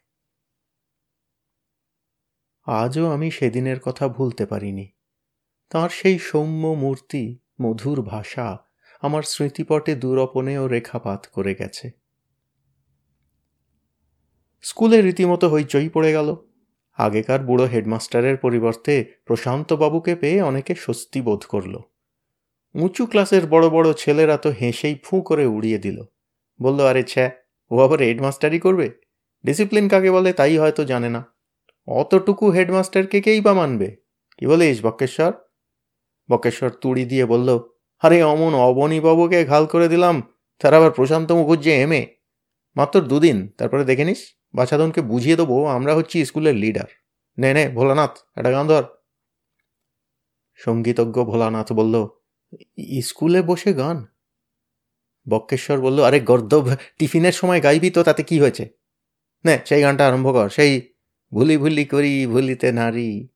আজও 2.67 3.11
আমি 3.11 3.31
সেদিনের 3.31 3.79
কথা 3.79 4.07
ভুলতে 4.07 4.45
পারিনি। 4.45 4.87
তাঁর 5.69 5.89
সেই 5.89 6.19
সৌম্য 6.19 6.67
মূর্তি, 6.67 7.39
মধুর 7.61 8.01
ভাষা 8.01 8.57
আমার 9.01 9.23
স্মৃতিপটে 9.23 9.95
দুরপনেও 9.95 10.67
রেখাপাত 10.67 11.27
করে 11.31 11.55
গেছে। 11.55 11.91
স্কুলে 14.61 15.01
রীতিমতো 15.01 15.49
হইচই 15.49 15.89
পড়ে 15.89 16.13
গেল। 16.13 16.35
আগেকার 16.93 17.39
বুড়ো 17.39 17.65
হেডমাস্টারের 17.65 18.37
পরিবর্তে 18.37 19.05
প্রশান্তবাবুকে 19.25 20.15
পেয়ে 20.15 20.41
অনেকে 20.41 20.75
স্বস্তি 20.75 21.21
বোধ 21.21 21.45
করল। 21.45 21.77
উঁচু 22.75 23.05
ক্লাসের 23.05 23.47
বড় 23.47 23.69
বড় 23.69 23.93
ছেলেরা 23.93 24.37
তো 24.37 24.49
হেসেই 24.49 24.95
ফুঁ 25.03 25.21
করে 25.21 25.45
উড়িয়ে 25.45 25.77
দিল। 25.77 26.03
বলল, 26.61 26.85
আরে 26.85 27.03
ছ্যা, 27.03 27.31
ও 27.71 27.79
আবার 27.79 27.99
হেডমাস্টারই 27.99 28.59
করবে? 28.59 28.91
ডিসিপ্লিন 29.45 29.89
কাকে 29.89 30.11
বলে 30.11 30.33
তাই 30.33 30.57
হয়তো 30.57 30.85
জানে 30.85 31.09
না। 31.09 31.36
অতটুকু 31.87 32.49
হেডমাস্টারকে 32.49 33.21
কেই 33.21 33.41
বা 33.41 33.53
মানবে? 33.53 33.95
কি 34.37 34.45
বলিস, 34.47 34.85
বক্কেশ্বর? 34.85 35.31
বক্কেশ্বর 36.31 36.69
তুড়ি 36.69 37.05
দিয়ে 37.05 37.25
বলল, 37.25 37.49
আরে 38.03 38.23
অমন 38.23 38.53
অবনীবাবুকে 38.55 39.45
ঘাল 39.45 39.65
করে 39.65 39.87
দিলাম, 39.87 40.15
তার 40.59 40.73
আবার 40.73 40.91
প্রশান্ত 40.91 41.31
মুখুজ্জি 41.31 41.71
এম 41.71 41.91
এ 41.91 42.05
মাত্র 42.75 43.01
দুদিন, 43.01 43.37
তারপরে 43.57 43.83
দেখে 43.85 44.05
নিস, 44.05 44.21
বাছাদনকে 44.53 45.01
বুঝিয়ে 45.01 45.35
দেবো 45.35 45.65
আমরা 45.65 45.95
হচ্ছি 45.95 46.25
স্কুলের 46.25 46.55
লিডার। 46.55 46.89
নে 47.37 47.53
নে, 47.53 47.69
ভোলানাথ, 47.69 48.17
একটা 48.35 48.51
গান 48.51 48.67
ধর। 48.67 48.83
সঙ্গীতজ্ঞ 50.55 51.23
ভোলানাথ 51.23 51.73
বলল 51.73 52.07
স্কুলে 53.01 53.41
বসে 53.41 53.73
গান? 53.73 54.05
বক্কেশ্বর 55.29 55.81
বলল, 55.81 56.03
আরে 56.03 56.19
গর্দভ, 56.19 56.65
টিফিনের 56.99 57.31
সময় 57.31 57.61
গাইবি 57.61 57.89
তো, 57.89 58.03
তাতে 58.03 58.23
কি 58.23 58.39
হয়েছে? 58.39 58.69
নে, 59.45 59.59
সেই 59.65 59.81
গানটা 59.81 60.07
আরম্ভ 60.07 60.33
কর, 60.33 60.49
সেই 60.49 60.71
ভুলি 61.33 61.57
ভুলি 61.57 61.85
করি, 61.85 62.27
ভুলিতে 62.27 62.71
নারী। 62.71 63.27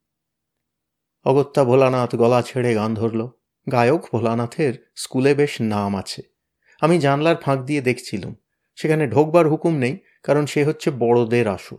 অগত্যা 1.26 1.64
ভোলানাথ 1.64 2.16
গলা 2.16 2.42
ছেড়ে 2.42 2.76
গান 2.76 2.94
ধরল। 2.94 3.28
গায়ক 3.72 4.06
ভোলানাথের 4.12 4.92
স্কুলে 4.96 5.36
বেশ 5.36 5.62
নাম 5.62 5.96
আছে। 5.96 6.22
আমি 6.82 7.00
জানলার 7.00 7.36
ফাঁক 7.36 7.60
দিয়ে 7.60 7.82
দেখছিলুম। 7.82 8.36
সেখানে 8.76 9.08
ঢোকবার 9.08 9.50
হুকুম 9.50 9.78
নেই, 9.78 9.98
কারণ 10.24 10.46
সে 10.46 10.64
হচ্ছে 10.64 10.92
বড়দের 10.92 11.48
আসর। 11.48 11.78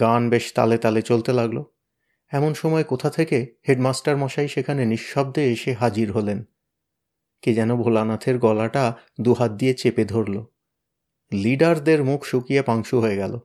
গান 0.00 0.30
বেশ 0.30 0.52
তালে 0.54 0.78
তালে 0.78 1.02
চলতে 1.02 1.32
লাগল। 1.32 1.62
এমন 2.28 2.54
সময় 2.54 2.84
কোথা 2.84 3.10
থেকে 3.10 3.54
হেডমাস্টার 3.68 4.16
মশাই 4.16 4.48
সেখানে 4.48 4.86
নিঃশব্দে 4.86 5.52
এসে 5.52 5.72
হাজির 5.72 6.12
হলেন। 6.12 6.44
কে 7.42 7.54
যেন 7.54 7.76
ভোলানাথের 7.76 8.38
গলাটা 8.38 8.94
দুহাত 9.20 9.52
দিয়ে 9.52 9.74
চেপে 9.74 10.04
ধরল। 10.04 10.44
লিডারদের 11.32 12.04
মুখ 12.04 12.24
শুকিয়ে 12.24 12.62
পাংশু 12.62 13.00
হয়ে 13.00 13.16
গেল। 13.16 13.38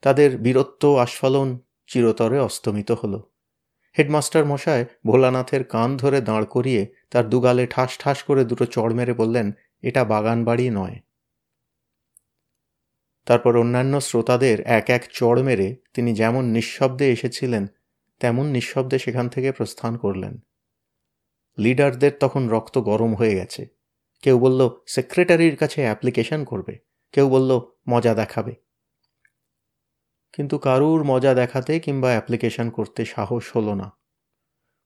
তাদের 0.00 0.38
বীরত্ব 0.38 0.96
আস্ফালন 0.96 1.58
চিরতরে 1.86 2.40
অস্তমিত 2.40 2.90
হল। 2.90 3.22
হেডমাস্টার 3.98 4.44
মশায় 4.44 4.84
ভোলানাথের 5.06 5.64
কান 5.64 5.96
ধরে 5.96 6.20
দাঁড় 6.20 6.46
করিয়ে 6.46 6.86
তার 7.10 7.28
দুগালে 7.28 7.66
ঠাস 7.66 7.98
ঠাস 7.98 8.22
করে 8.22 8.44
দুটো 8.44 8.66
চড় 8.66 8.94
মেরে 8.94 9.12
বললেন, 9.12 9.52
এটা 9.82 10.04
বাগান 10.04 10.44
বাড়ি 10.44 10.70
নয়। 10.70 11.00
তারপর 13.26 13.56
অন্যান্য 13.56 14.00
শ্রোতাদের 14.00 14.60
এক 14.60 14.90
এক 14.90 15.04
চড় 15.12 15.42
মেরে 15.42 15.76
তিনি 15.94 16.14
যেমন 16.14 16.44
নিঃশব্দে 16.44 17.12
এসেছিলেন, 17.12 17.66
তেমন 18.20 18.46
নিঃশব্দে 18.46 18.98
সেখান 18.98 19.28
থেকে 19.28 19.52
প্রস্থান 19.52 19.96
করলেন। 19.96 20.44
লিডারদের 21.58 22.12
তখন 22.20 22.48
রক্ত 22.48 22.78
গরম 22.78 23.14
হয়ে 23.14 23.34
গেছে। 23.34 23.66
কেউ 24.22 24.38
বলল, 24.38 24.70
সেক্রেটারির 24.86 25.56
কাছে 25.56 25.82
অ্যাপ্লিকেশন 25.82 26.44
করবে। 26.44 26.78
কেউ 27.12 27.28
বলল, 27.28 27.60
মজা 27.88 28.14
দেখাবে। 28.14 28.65
কিন্তু 30.32 30.58
কারুর 30.58 31.04
মজা 31.04 31.34
দেখাতে 31.34 31.80
কিংবা 31.80 32.08
অ্যাপ্লিকেশন 32.08 32.70
করতে 32.70 33.04
সাহস 33.04 33.56
হলো 33.56 33.74
না। 33.74 33.92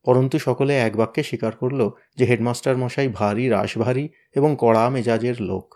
পরন্তু 0.05 0.39
সকলে 0.39 0.79
এক 0.79 0.97
বাক্যে 0.97 1.23
স্বীকার 1.23 1.57
করল 1.57 1.91
যে 2.17 2.25
হেডমাস্টার 2.25 2.77
মশাই 2.77 3.09
ভারী 3.09 3.49
রাশভারী 3.49 4.09
এবং 4.35 4.57
কড়া 4.59 4.91
মেজাজের 4.91 5.41
লোক। 5.41 5.75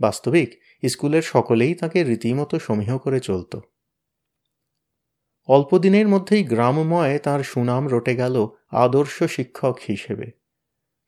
বাস্তবিক, 0.00 0.60
স্কুলের 0.88 1.22
সকলেই 1.22 1.74
তাকে 1.74 2.04
রীতিমতো 2.04 2.58
সমীহ 2.58 2.98
করে 2.98 3.20
চলত। 3.20 3.56
অল্প 5.48 5.78
দিনের 5.78 6.08
মধ্যেই 6.08 6.44
গ্রামময় 6.44 7.18
তার 7.18 7.42
সুনাম 7.42 7.88
রটে 7.88 8.16
গেল 8.16 8.48
আদর্শ 8.70 9.22
শিক্ষক 9.22 9.78
হিসেবে। 9.88 10.30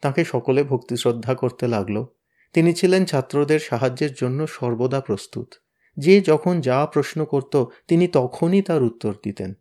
তাকে 0.00 0.24
সকলে 0.24 0.64
ভক্তি 0.64 0.96
শ্রদ্ধা 0.96 1.34
করতে 1.34 1.68
লাগল। 1.68 2.04
তিনি 2.52 2.74
ছিলেন 2.74 3.04
ছাত্রদের 3.04 3.60
সাহায্যের 3.60 4.14
জন্য 4.14 4.46
সর্বদা 4.46 5.00
প্রস্তুত। 5.00 5.54
যে 5.96 6.20
যখন 6.20 6.60
যা 6.60 6.86
প্রশ্ন 6.86 7.24
করত, 7.24 7.64
তিনি 7.88 8.08
তখনই 8.08 8.62
তার 8.62 8.82
উত্তর 8.82 9.14
দিতেন। 9.22 9.54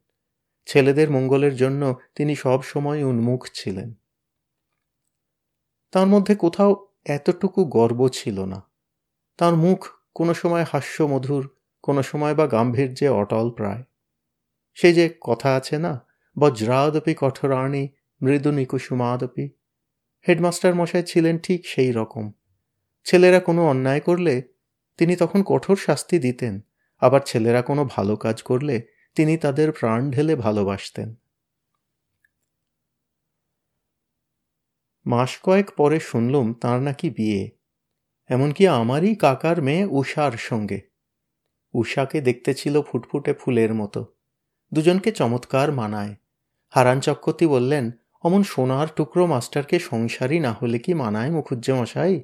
ছেলেদের 0.66 1.12
মঙ্গলের 1.12 1.56
জন্য 1.56 1.96
তিনি 2.16 2.36
সব 2.36 2.64
সময় 2.64 3.04
উন্মুখ 3.04 3.48
ছিলেন। 3.54 3.94
তার 5.92 6.08
মধ্যে 6.08 6.36
কোথাও 6.36 6.88
এতটুকু 7.06 7.66
গর্ব 7.66 8.10
ছিল 8.10 8.46
না। 8.46 8.62
তার 9.38 9.56
মুখ 9.56 9.88
কোনো 10.16 10.34
সময় 10.34 10.66
হাস্যমধুর, 10.72 11.50
কোনো 11.84 12.04
সময় 12.04 12.36
বা 12.36 12.48
গাম্ভীর্যে 12.48 13.10
অটল 13.10 13.50
প্রায়। 13.50 13.84
সে 14.74 14.94
যে 14.94 15.18
কথা 15.22 15.56
আছে 15.56 15.78
না, 15.78 16.08
বজ্রাদপি 16.40 17.16
কঠোরাণী, 17.18 17.88
মৃদু 18.22 18.52
নিকুসুমাদপি 18.52 19.50
হেডমাস্টার 20.28 20.76
মশাই 20.76 21.04
ছিলেন 21.04 21.40
ঠিক 21.40 21.68
সেই 21.68 21.92
রকম। 21.92 22.32
ছেলেরা 23.04 23.40
কোনো 23.40 23.68
অন্যায় 23.68 24.00
করলে 24.00 24.53
তিনি 24.98 25.16
তখন 25.16 25.44
কঠোর 25.46 25.76
শাস্তি 25.76 26.20
দিতেন, 26.20 26.62
আবার 27.00 27.22
ছেলেরা 27.26 27.62
কোনো 27.62 27.86
ভালো 27.86 28.16
কাজ 28.16 28.44
করলে 28.44 28.88
তিনি 29.16 29.38
তাদের 29.38 29.72
প্রাণ 29.72 30.12
ঢেলে 30.12 30.36
ভালোবাসতেন। 30.36 31.16
মাস 35.06 35.40
কয়েক 35.44 35.72
পরে 35.78 36.00
শুনলুম 36.00 36.54
তার 36.54 36.80
নাকি 36.80 37.10
বিয়ে, 37.10 37.52
এমনকি 38.30 38.68
আমারই 38.68 39.16
কাকার 39.16 39.62
মেয়ে 39.62 39.86
উষার 39.86 40.32
সঙ্গে। 40.32 40.80
উষাকে 41.74 42.22
দেখতে 42.22 42.54
ছিল 42.54 42.82
ফুটফুটে 42.82 43.34
ফুলের 43.34 43.74
মতো। 43.74 44.06
দুজনকে 44.74 45.12
চমৎকার 45.12 45.72
মানায়। 45.72 46.16
হারান 46.70 47.00
চক্রবর্তী 47.00 47.46
বললেন, 47.48 47.92
অমন 48.22 48.44
সোনার 48.44 48.88
টুকরো 48.96 49.26
মাস্টারকে 49.26 49.80
সংসারই 49.80 50.40
না 50.40 50.52
হলে 50.52 50.80
কি 50.80 50.94
মানায় 50.94 51.30
মুখুজ্জে 51.30 51.74
মশাই 51.74 52.22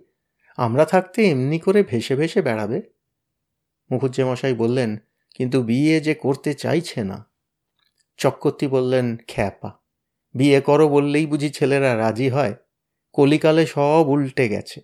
আমরা 0.59 0.85
থাকতে 0.85 1.29
এমনি 1.29 1.59
করে 1.59 1.83
ভেসে 1.83 2.15
ভেসে 2.15 2.41
বেড়াবে? 2.41 2.81
মুখুজ্জে 3.91 4.23
মশাই 4.23 4.53
বললেন, 4.53 4.97
কিন্তু 5.35 5.63
বিয়ে 5.63 5.99
যে 5.99 6.13
করতে 6.13 6.53
চাইছে 6.53 7.03
না। 7.03 7.31
চক্রবর্তী 8.17 8.67
বললেন, 8.67 9.17
খ্যাপা। 9.27 9.71
বিয়ে 10.33 10.61
করো 10.61 10.89
বললেই 10.89 11.25
বুঝি 11.25 11.49
ছেলেরা 11.49 11.97
রাজি 11.97 12.29
হয়। 12.29 12.53
কলিকালে 13.13 13.65
সব 13.65 14.05
উল্টে 14.07 14.49
গেছে। 14.49 14.81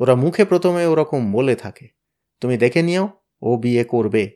ওরা 0.00 0.14
মুখে 0.14 0.44
প্রথমে 0.44 0.86
ওরকম 0.86 1.32
বলে 1.32 1.54
থাকে। 1.54 1.88
তুমি 2.40 2.58
দেখে 2.58 2.82
নিও, 2.82 3.08
ও 3.42 3.56
বিয়ে 3.56 3.84
করবে। 3.84 4.30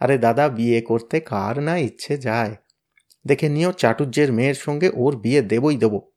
আরে 0.00 0.18
দাদা, 0.18 0.48
বিয়ে 0.48 0.80
করতে 0.80 1.20
কার 1.20 1.62
না 1.62 1.76
ইচ্ছে 1.76 2.18
যায়? 2.18 2.56
দেখে 3.26 3.48
নিও 3.48 3.72
চাটুর্যের 3.72 4.32
মেয়ের 4.32 4.54
সঙ্গে 4.54 4.90
ওর 4.94 5.16
বিয়ে 5.16 5.42
দেবই 5.42 5.76
দেব। 5.76 6.11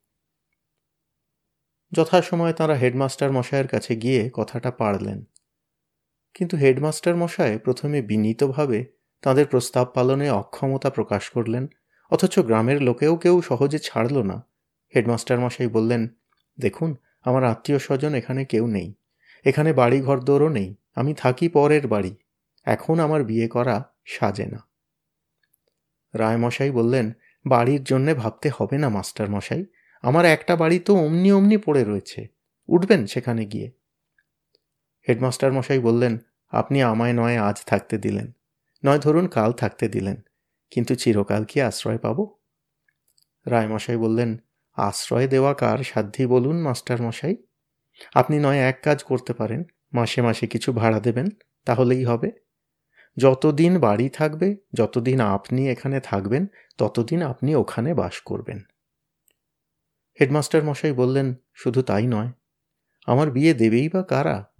যথাসময়ে 1.92 2.52
তাঁরা 2.52 2.74
হেডমাস্টার 2.74 3.32
মশাইয়ের 3.32 3.68
কাছে 3.68 3.96
গিয়ে 3.96 4.30
কথাটা 4.32 4.70
পারলেন। 4.70 5.24
কিন্তু 6.34 6.56
হেডমাস্টার 6.56 7.16
মশাই 7.16 7.58
প্রথমে 7.58 8.02
বিনীতভাবে 8.02 8.86
তাদের 9.22 9.46
প্রস্তাব 9.46 9.86
পালনে 9.94 10.30
অক্ষমতা 10.30 10.90
প্রকাশ 10.90 11.30
করলেন, 11.30 11.66
অথচ 12.10 12.38
গ্রামের 12.38 12.82
লোকেও 12.82 13.16
কেউ 13.16 13.42
সহজে 13.42 13.78
ছাড়ল 13.78 14.22
না। 14.22 14.46
হেডমাস্টার 14.94 15.40
মশাই 15.40 15.66
বললেন, 15.66 16.08
দেখুন, 16.60 16.96
আমার 17.24 17.44
আত্মীয় 17.44 17.78
স্বজন 17.78 18.14
এখানে 18.14 18.44
কেউ 18.44 18.66
নেই। 18.66 18.94
এখানে 19.44 19.72
বাড়ি 19.72 20.00
ঘর 20.00 20.20
দৌড়ও 20.20 20.48
নেই। 20.48 20.74
আমি 20.94 21.14
থাকি 21.14 21.48
পরের 21.48 21.88
বাড়ি। 21.88 22.16
এখন 22.64 23.00
আমার 23.00 23.24
বিয়ে 23.24 23.48
করা 23.48 23.92
সাজে 24.04 24.46
না। 24.46 24.68
রায়মশাই 26.14 26.70
বললেন, 26.70 27.12
বাড়ির 27.46 27.84
জন্যে 27.84 28.14
ভাবতে 28.14 28.50
হবে 28.58 28.78
না 28.78 28.88
মাস্টার 28.88 29.30
মশাই 29.30 29.64
আমার 30.06 30.24
একটা 30.24 30.56
বাড়ি 30.56 30.78
তো 30.78 30.94
অমনি 30.94 31.32
অমনি 31.32 31.56
পড়ে 31.56 31.84
রয়েছে। 31.84 32.26
উঠবেন 32.68 33.06
সেখানে 33.06 33.44
গিয়ে। 33.44 33.72
হেডমাস্টার 35.08 35.52
মশাই 35.52 35.78
বললেন, 35.78 36.18
আপনি 36.48 36.82
আমায় 36.82 37.12
নয়, 37.12 37.38
আজ 37.38 37.64
থাকতে 37.64 37.98
দিলেন। 37.98 38.32
নয়, 38.84 38.98
ধরুন 38.98 39.26
কাল 39.26 39.52
থাকতে 39.52 39.88
দিলেন। 39.88 40.16
কিন্তু 40.70 40.94
চিরকাল 40.94 41.44
কি 41.44 41.60
আশ্রয় 41.60 41.98
পাব? 41.98 42.28
রায়মশাই 43.46 43.96
বললেন, 43.96 44.36
আশ্রয় 44.72 45.28
দেওয়া 45.28 45.54
কার 45.54 45.78
সাধ্যি 45.78 46.26
বলুন, 46.26 46.62
মাস্টার 46.62 47.02
মশাই। 47.02 47.36
আপনি 48.14 48.38
নয়, 48.38 48.58
এক 48.58 48.80
কাজ 48.82 49.04
করতে 49.04 49.32
পারেন। 49.32 49.64
মাসে 49.92 50.22
মাসে 50.22 50.46
কিছু 50.46 50.72
ভাড়া 50.72 51.00
দেবেন, 51.00 51.26
তাহলেই 51.64 52.04
হবে। 52.04 52.30
যতদিন 53.16 53.78
বাড়ি 53.78 54.08
থাকবে, 54.08 54.56
যতদিন 54.74 55.20
আপনি 55.20 55.70
এখানে 55.70 56.00
থাকবেন, 56.00 56.46
ততদিন 56.78 57.22
আপনি 57.22 57.54
ওখানে 57.54 57.94
বাস 57.94 58.20
করবেন। 58.20 58.60
হেডমাস্টার 60.20 60.64
মশাই 60.64 60.92
বললেন, 60.92 61.34
শুধু 61.54 61.82
তাই 61.82 62.06
নয়, 62.06 62.28
আমার 63.06 63.30
বিয়ে 63.30 63.54
দেবেই 63.54 63.88
বা 63.88 64.02
কারা? 64.02 64.52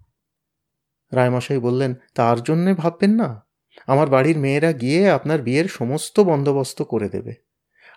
রায়মশাই 1.12 1.58
বললেন, 1.58 1.94
তার 2.14 2.42
জন্যে 2.42 2.74
ভাববেন 2.74 3.10
না, 3.10 3.46
আমার 3.86 4.06
বাড়ির 4.06 4.38
মেয়েরা 4.38 4.72
গিয়ে 4.72 5.10
আপনার 5.10 5.42
বিয়ের 5.42 5.68
সমস্ত 5.68 6.20
বন্দোবস্ত 6.20 6.82
করে 6.82 7.08
দেবে। 7.08 7.34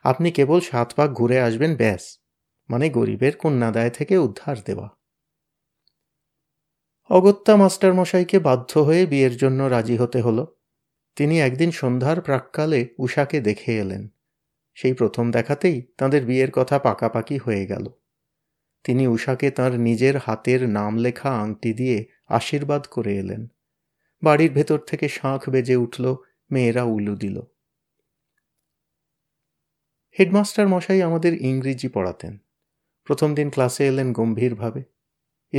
আপনি 0.03 0.31
কেবল 0.31 0.59
সাত 0.59 0.93
পাক 0.93 1.09
ঘুরে 1.11 1.41
আসবেন, 1.41 1.75
ব্যাস 1.75 2.19
মানে 2.69 2.89
গরিবের 2.89 3.37
কন্যাদায় 3.37 3.89
থেকে 3.89 4.17
উদ্ধার 4.17 4.57
দেওয়া। 4.65 4.89
অগত্যা 7.09 7.55
মাস্টার 7.55 7.93
মশাইকে 7.93 8.39
বাধ্য 8.39 8.79
হয়ে 8.79 9.05
বিয়ের 9.05 9.37
জন্য 9.37 9.63
রাজি 9.63 9.97
হতে 9.97 10.21
হলো। 10.21 10.55
তিনি 11.15 11.41
একদিন 11.41 11.71
সন্ধ্যার 11.71 12.21
প্রাককালে 12.21 12.87
উষাকে 12.97 13.41
দেখে 13.41 13.77
এলেন। 13.79 14.07
সেই 14.73 14.93
প্রথম 14.93 15.31
দেখাতেই 15.31 15.81
তাঁদের 15.97 16.25
বিয়ের 16.25 16.51
কথা 16.51 16.79
পাকাপাকি 16.79 17.37
হয়ে 17.37 17.65
গেল। 17.65 17.89
তিনি 18.83 19.07
উষাকে 19.07 19.51
তার 19.51 19.79
নিজের 19.79 20.17
হাতের 20.17 20.69
নাম 20.69 20.97
লেখা 20.97 21.29
আংটি 21.29 21.73
দিয়ে 21.73 22.05
আশীর্বাদ 22.27 22.85
করে 22.85 23.17
এলেন। 23.17 23.47
বাড়ির 24.23 24.51
ভেতর 24.51 24.79
থেকে 24.79 25.09
শাঁখ 25.09 25.49
বেজে 25.49 25.75
উঠল, 25.75 26.15
মেয়েরা 26.51 26.83
উলু 26.83 27.15
দিল। 27.15 27.41
হেডমাস্টার 30.19 30.67
মশাই 30.67 31.01
আমাদের 31.01 31.41
ইংরেজি 31.41 31.87
পড়াতেন। 31.87 32.37
প্রথম 33.03 33.35
দিন 33.35 33.49
ক্লাসে 33.49 33.87
এলেন 33.87 34.13
গম্ভীরভাবে। 34.13 34.83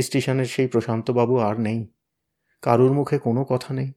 স্টেশনের 0.01 0.45
সেই 0.45 0.67
প্রশান্তবাবু 0.67 1.37
আর 1.37 1.59
নেই। 1.59 1.87
কারুর 2.61 2.93
মুখে 2.93 3.17
কোনো 3.17 3.43
কথা 3.43 3.73
নেই। 3.73 3.91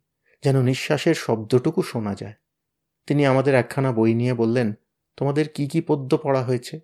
যেন 0.45 0.63
নিঃশ্বাসের 0.63 1.15
শব্দটুকু 1.15 1.83
শোনা 1.83 2.15
যায়। 2.15 2.35
তিনি 3.07 3.27
আমাদের 3.27 3.55
একখানা 3.55 3.93
বই 3.93 4.15
নিয়ে 4.15 4.35
বললেন 4.35 4.75
তোমাদের 5.17 5.49
কি 5.49 5.67
কি 5.67 5.81
পদ্য 5.81 6.19
পড়া 6.19 6.43
হয়েছে? 6.43 6.81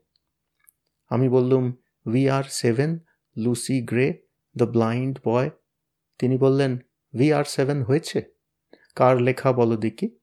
আমি 1.09 1.29
বললুম 1.29 1.73
we 2.07 2.31
are 2.31 2.45
seven 2.45 2.99
Lucy 3.37 3.83
Gray 3.83 4.27
the 4.57 4.65
blind 4.65 5.19
boy 5.25 5.51
তিনি 6.19 6.39
বললেন 6.39 6.79
ভি 7.19 7.33
আর 7.33 7.45
সেভেন 7.45 7.83
হয়েছে? 7.83 8.23
কার 8.95 9.21
লেখা 9.21 9.53
বলো 9.53 9.77
দেখি? 9.77 10.19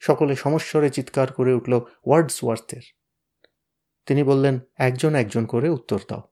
সকলে 0.00 0.36
সমস্বরে 0.36 0.90
চিৎকার 0.90 1.32
করে 1.32 1.54
উঠল 1.54 1.72
ওয়ার্ডস 2.04 2.44
ওয়ার্থের 2.44 2.82
তিনি 4.06 4.22
বললেন, 4.22 4.60
একজন 4.74 5.14
একজন 5.14 5.46
করে 5.46 5.68
উত্তর 5.68 5.98
দাও। 6.08 6.22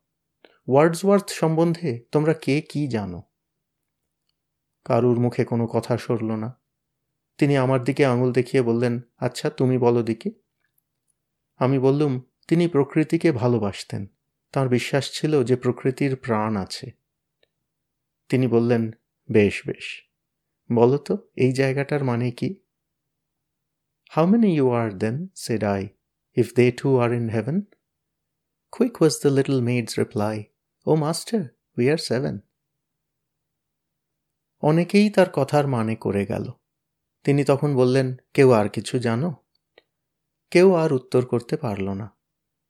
ওয়ার্ডসওয়ার্থ 0.68 1.30
সম্বন্ধে 1.30 2.04
তোমরা 2.12 2.34
কে 2.34 2.60
কি 2.60 2.88
জানো? 2.88 3.22
কারুর 4.84 5.20
মুখে 5.20 5.44
কোনো 5.44 5.66
কথা 5.66 5.98
সরল 5.98 6.32
না। 6.32 6.60
তিনি 7.38 7.56
আমার 7.56 7.84
দিকে 7.84 8.06
আঙুল 8.06 8.32
দেখিয়ে 8.32 8.62
বললেন 8.62 9.00
আচ্ছা 9.16 9.50
তুমি 9.50 9.78
বলো 9.78 10.02
দিকে 10.02 10.41
আমি 11.62 11.79
বললুম, 11.79 12.22
তিনি 12.48 12.68
প্রকৃতিকে 12.68 13.33
ভালোবাসতেন। 13.33 14.07
তার 14.53 14.68
বিশ্বাস 14.68 15.12
ছিল 15.12 15.44
যে 15.44 15.57
প্রকৃতির 15.57 16.16
প্রাণ 16.16 16.57
আছে। 16.57 16.90
তিনি 18.29 18.46
বললেন, 18.46 18.90
বেশ 19.31 19.62
বেশ। 19.66 20.03
বলো 20.72 20.98
তো, 20.98 21.18
এই 21.37 21.53
জায়গাটার 21.53 22.05
মানে 22.05 22.31
কি? 22.31 22.57
How 24.09 24.27
many 24.27 24.57
you 24.57 24.70
are 24.70 24.90
then 24.92 25.29
said 25.35 25.64
I 25.64 25.88
if 26.37 26.55
they 26.55 26.72
two 26.72 26.98
are 26.98 27.12
in 27.12 27.29
heaven 27.29 27.62
quick 28.70 29.03
was 29.03 29.22
the 29.22 29.29
little 29.29 29.61
maid's 29.61 29.98
reply 29.98 30.44
O 30.87 30.94
master 30.94 31.40
we 31.79 31.90
are 31.90 31.96
seven 31.96 32.38
অনেকেই 34.61 35.11
তার 35.11 35.31
কথার 35.33 35.66
মানে 35.66 35.96
করে 35.96 36.27
গেল। 36.27 36.53
তিনি 37.25 37.44
তখন 37.44 37.77
বললেন, 37.77 38.16
কেউ 38.35 38.53
আর 38.53 38.68
কিছু 38.68 38.98
জানো? 38.98 39.41
কেউ 40.52 40.74
আর 40.74 40.92
উত্তর 40.92 41.26
করতে 41.26 41.56
পারল 41.56 41.88
না। 41.88 42.16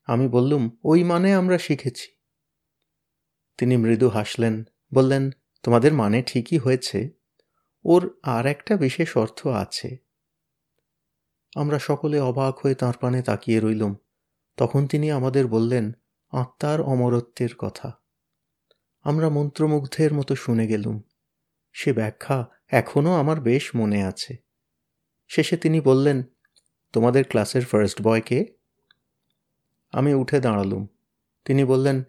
আমি 0.05 0.29
বললুম, 0.29 0.77
ওই 0.85 1.05
মানে 1.05 1.35
আমরা 1.35 1.59
শিখেছি। 1.59 2.16
তিনি 3.59 3.77
মৃদু 3.77 4.09
হাসলেন, 4.09 4.64
বললেন, 4.95 5.31
তোমাদের 5.62 5.92
মানে 5.92 6.23
ঠিকই 6.23 6.59
হয়েছে। 6.59 7.11
ওর 7.85 8.21
আর 8.23 8.47
একটা 8.47 8.77
বিশেষ 8.77 9.16
অর্থ 9.16 9.47
আছে। 9.47 9.97
আমরা 11.57 11.79
সকলে 11.79 12.21
অবাক 12.21 12.59
হয়ে 12.59 12.75
তাঁর 12.75 12.95
পানে 13.01 13.23
তাকিয়ে 13.23 13.61
রইলুম। 13.61 13.95
তখন 14.57 14.87
তিনি 14.87 15.11
আমাদের 15.11 15.47
বললেন, 15.47 15.92
আত্মার 16.31 16.81
অমরত্বের 16.81 17.55
কথা। 17.55 17.92
আমরা 19.03 19.29
মন্ত্রমুগ্ধের 19.29 20.14
মতো 20.14 20.35
শুনে 20.35 20.66
গেলুম। 20.66 21.03
সে 21.73 21.92
ব্যাখ্যা 21.92 22.47
এখনও 22.68 23.14
আমার 23.14 23.40
বেশ 23.40 23.77
মনে 23.77 24.05
আছে। 24.05 24.37
শেষে 25.29 25.57
তিনি 25.57 25.81
বললেন 25.81 26.23
তোমাদের 26.93 27.25
ক্লাসের 27.29 27.65
ফার্স্ট 27.65 28.03
বয় 28.03 28.21
কে 28.21 28.47
আমি 29.93 30.15
উঠে 30.15 30.41
দাঁড়ালুম। 30.41 30.87
তিনি 31.45 31.65
বললেন 31.65 32.03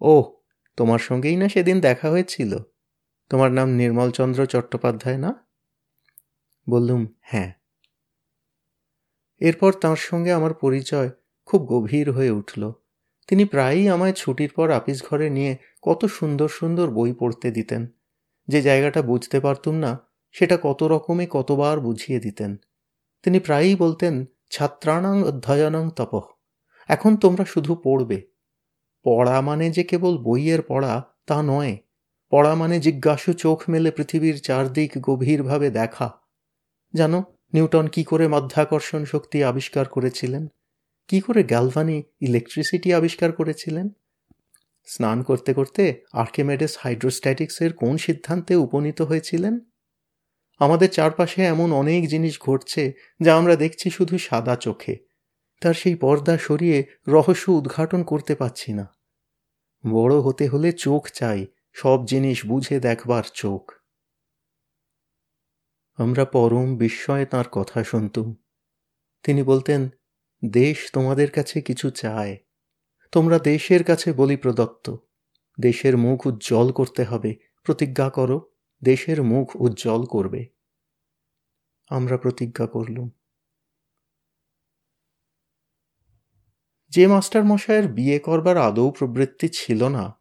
ও 0.00 0.36
তোমার 0.76 0.98
সঙ্গেই 0.98 1.36
না 1.36 1.48
সেদিন 1.48 1.80
দেখা 1.80 2.10
হয়েছিল? 2.10 2.58
তোমার 3.30 3.52
নাম 3.52 3.68
নির্মলচন্দ্র 3.68 4.46
চট্টোপাধ্যায় 4.46 5.18
না? 5.18 5.46
বললুম 6.70 7.06
হ্যাঁ। 7.20 7.52
এরপর 9.38 9.72
তাঁর 9.72 9.96
সঙ্গে 9.96 10.32
আমার 10.32 10.54
পরিচয় 10.54 11.10
খুব 11.44 11.66
গভীর 11.66 12.10
হয়ে 12.10 12.30
উঠল। 12.30 12.72
তিনি 13.28 13.44
প্রায়ই 13.44 13.88
আমায় 13.88 14.12
ছুটির 14.12 14.52
পর 14.56 14.70
আপিস 14.70 15.02
ঘরে 15.02 15.30
নিয়ে 15.30 15.56
কত 15.82 16.04
সুন্দর 16.04 16.48
সুন্দর 16.48 16.90
বই 16.90 17.12
পড়তে 17.12 17.50
দিতেন। 17.50 17.86
যে 18.48 18.62
জায়গাটা 18.62 19.02
বুঝতে 19.02 19.40
পারতুম 19.40 19.74
না, 19.74 19.98
সেটা 20.32 20.58
কত 20.62 20.82
রকমে 20.82 21.26
কতবার 21.30 21.80
বুঝিয়ে 21.80 22.20
দিতেন। 22.20 22.56
তিনি 23.24 23.40
প্রায়ই 23.40 23.76
বলতেন, 23.76 24.24
ছাত্রাণাং 24.50 25.22
অধ্যয়নং 25.22 25.90
তপঃ। 25.96 26.20
এখন 26.88 27.16
তোমরা 27.16 27.44
শুধু 27.44 27.74
পড়বে। 27.74 28.22
পড়া 29.04 29.40
মানে 29.40 29.70
যে 29.70 29.84
কেবল 29.84 30.18
বইয়ের 30.18 30.62
পড়া, 30.62 31.02
তা 31.26 31.42
নয়। 31.42 31.76
পড়া 32.30 32.54
মানে 32.54 32.80
জিজ্ঞাসু 32.80 33.32
চোখ 33.32 33.70
মেলে 33.70 33.90
পৃথিবীর 33.90 34.40
চারদিক 34.40 34.92
গভীরভাবে 35.00 35.70
দেখা। 35.70 36.12
জানো, 36.94 37.24
নিউটন 37.52 37.86
কি 37.86 38.04
করে 38.04 38.28
মাধ্যাকর্ষণ 38.28 39.04
শক্তি 39.04 39.44
আবিষ্কার 39.44 39.88
করেছিলেন? 39.88 40.48
কি 41.08 41.20
করে 41.20 41.42
গ্যালভানি 41.42 42.02
ইলেকট্রিসিটি 42.20 42.94
আবিষ্কার 42.94 43.32
করেছিলেন? 43.32 43.88
স্নান 44.84 45.22
করতে 45.22 45.54
করতে 45.54 46.04
আর্কিমেডেস 46.12 46.76
হাইড্রোস্ট্যাটিক্সের 46.80 47.72
কোন 47.72 47.96
সিদ্ধান্তে 47.96 48.56
উপনীত 48.56 49.02
হয়েছিলেন? 49.02 49.58
আমাদের 50.58 50.90
চারপাশে 50.90 51.42
এমন 51.42 51.72
অনেক 51.72 52.08
জিনিস 52.08 52.40
ঘটছে 52.40 52.92
যা 53.20 53.36
আমরা 53.36 53.56
দেখছি 53.56 53.90
শুধু 53.90 54.18
সাদা 54.18 54.56
চোখে। 54.56 54.96
তার 55.60 55.74
সেই 55.74 55.94
পর্দা 55.94 56.38
সরিয়ে 56.38 56.84
রহস্য 57.08 57.48
উদ্ঘাটন 57.48 58.02
করতে 58.02 58.34
পারছি 58.34 58.72
না। 58.72 58.96
বড় 59.90 60.18
হতে 60.18 60.48
হলে 60.48 60.72
চোখ 60.72 61.10
চাই, 61.10 61.46
সব 61.72 62.06
জিনিস 62.06 62.46
বুঝে 62.46 62.80
দেখবার 62.80 63.22
চোখ। 63.34 63.72
আমরা 65.96 66.24
পরম 66.24 66.76
বিস্ময়ে 66.76 67.26
তাঁর 67.26 67.48
কথা 67.48 67.84
শুনতুম। 67.84 68.36
তিনি 69.22 69.42
বলতেন, 69.42 69.88
দেশ 70.44 70.90
তোমাদের 70.92 71.30
কাছে 71.30 71.60
কিছু 71.60 71.90
চায়। 71.90 72.36
তোমরা 73.12 73.38
দেশের 73.38 73.84
কাছে 73.84 74.12
বলি 74.12 74.36
প্রদত্ত। 74.36 74.96
দেশের 75.60 75.96
মুখ 75.96 76.26
উজ্জ্বল 76.26 76.72
করতে 76.72 77.04
হবে। 77.04 77.36
প্রতিজ্ঞা 77.62 78.10
করো। 78.10 78.53
দেশের 78.84 79.22
মুখ 79.22 79.56
উজ্জ্বল 79.56 80.04
করবে। 80.04 80.46
আমরা 81.88 82.16
প্রতিজ্ঞা 82.16 82.66
করলুম। 82.66 83.10
যে 86.88 87.06
মাস্টার 87.06 87.44
মশাইয়ের 87.44 87.88
বিয়ে 87.88 88.18
করবার 88.18 88.56
আদৌ 88.56 88.90
প্রবৃত্তি 88.90 89.48
ছিল 89.52 89.88
না, 89.88 90.20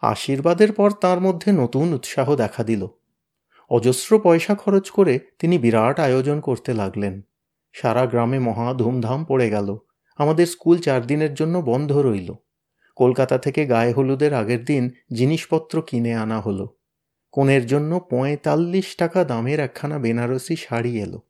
আশীর্বাদের 0.00 0.72
পর 0.72 0.90
তার 0.90 1.20
মধ্যে 1.20 1.52
নতুন 1.52 1.94
উৎসাহ 1.94 2.36
দেখা 2.36 2.64
দিল। 2.64 2.86
অজস্র 3.70 4.20
পয়সা 4.20 4.54
খরচ 4.54 4.90
করে 4.90 5.18
তিনি 5.38 5.58
বিরাট 5.58 6.00
আয়োজন 6.00 6.40
করতে 6.40 6.74
লাগলেন। 6.74 7.22
সারা 7.72 8.06
গ্রামে 8.06 8.38
মহা 8.38 8.74
ধুমধাম 8.74 9.24
পড়ে 9.24 9.50
গেল। 9.50 9.78
আমাদের 10.16 10.46
স্কুল 10.46 10.78
চার 10.78 11.06
দিনের 11.06 11.34
জন্য 11.34 11.58
বন্ধ 11.58 11.92
রইল। 11.96 12.34
কলকাতা 12.96 13.38
থেকে 13.38 13.66
গায়ে 13.66 13.92
হলুদের 13.92 14.34
আগের 14.34 14.64
দিন 14.64 14.90
জিনিসপত্র 15.14 15.82
কিনে 15.82 16.14
আনা 16.14 16.40
হলো। 16.40 16.75
কনের 17.36 17.66
জন্য 17.66 18.00
পঁয়তাল্লিশ 18.10 18.96
টাকা 18.96 19.24
দামের 19.24 19.60
একখানা 19.60 19.98
বেনারসি 19.98 20.56
শাড়ি 20.56 21.00
এলো। 21.00 21.20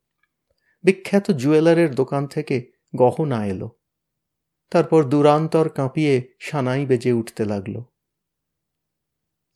বিখ্যাত 0.85 1.31
জুয়েলারের 1.31 1.95
দোকান 1.95 2.27
থেকে 2.27 2.73
গহনা 2.97 3.47
এলো। 3.47 3.69
তারপর 4.71 5.05
দুরান্তর 5.05 5.69
কাঁপিয়ে 5.69 6.29
সানাই 6.39 6.87
বেজে 6.87 7.13
উঠতে 7.13 7.45
লাগল। 7.45 7.81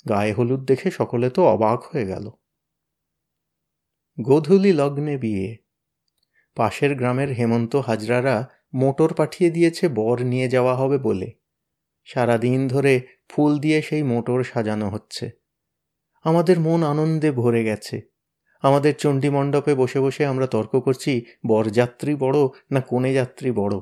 গায়ে 0.09 0.33
হলুদ 0.33 0.65
দেখে 0.65 0.91
সকলে 0.91 1.31
তো 1.31 1.47
অবাক 1.47 1.83
হয়ে 1.83 2.07
গেল। 2.07 2.31
গোধূলি 4.21 4.73
লগ্নে 4.73 5.19
বিয়ে। 5.19 5.57
পাশের 6.57 6.95
গ্রামের 6.95 7.29
হেমন্ত 7.29 7.77
হাজরারা 7.77 8.49
মোটর 8.75 9.15
পাঠিয়ে 9.15 9.51
দিয়েছে 9.51 9.89
বর 9.89 10.23
নিয়ে 10.23 10.49
যাওয়া 10.49 10.77
হবে 10.77 10.99
বলে। 10.99 11.33
সারাদিন 12.05 12.69
ধরে 12.69 13.01
ফুল 13.29 13.59
দিয়ে 13.59 13.83
সেই 13.83 14.03
মোটর 14.03 14.45
সাজানো 14.45 14.89
হচ্ছে। 14.89 15.40
আমাদের 16.21 16.61
মন 16.61 16.83
আনন্দে 16.83 17.33
ভরে 17.33 17.65
গেছে। 17.65 18.01
আমাদের 18.63 18.95
চণ্ডী 18.97 19.31
মণ্ডপে 19.31 19.75
বসে 19.75 20.01
বসে 20.01 20.27
আমরা 20.27 20.47
তর্ক 20.47 20.81
করছি 20.81 21.25
বরযাত্রী 21.47 22.15
বড় 22.15 22.39
না 22.71 22.81
কোনে 22.81 23.15
যাত্রী 23.15 23.51
বড়? 23.51 23.81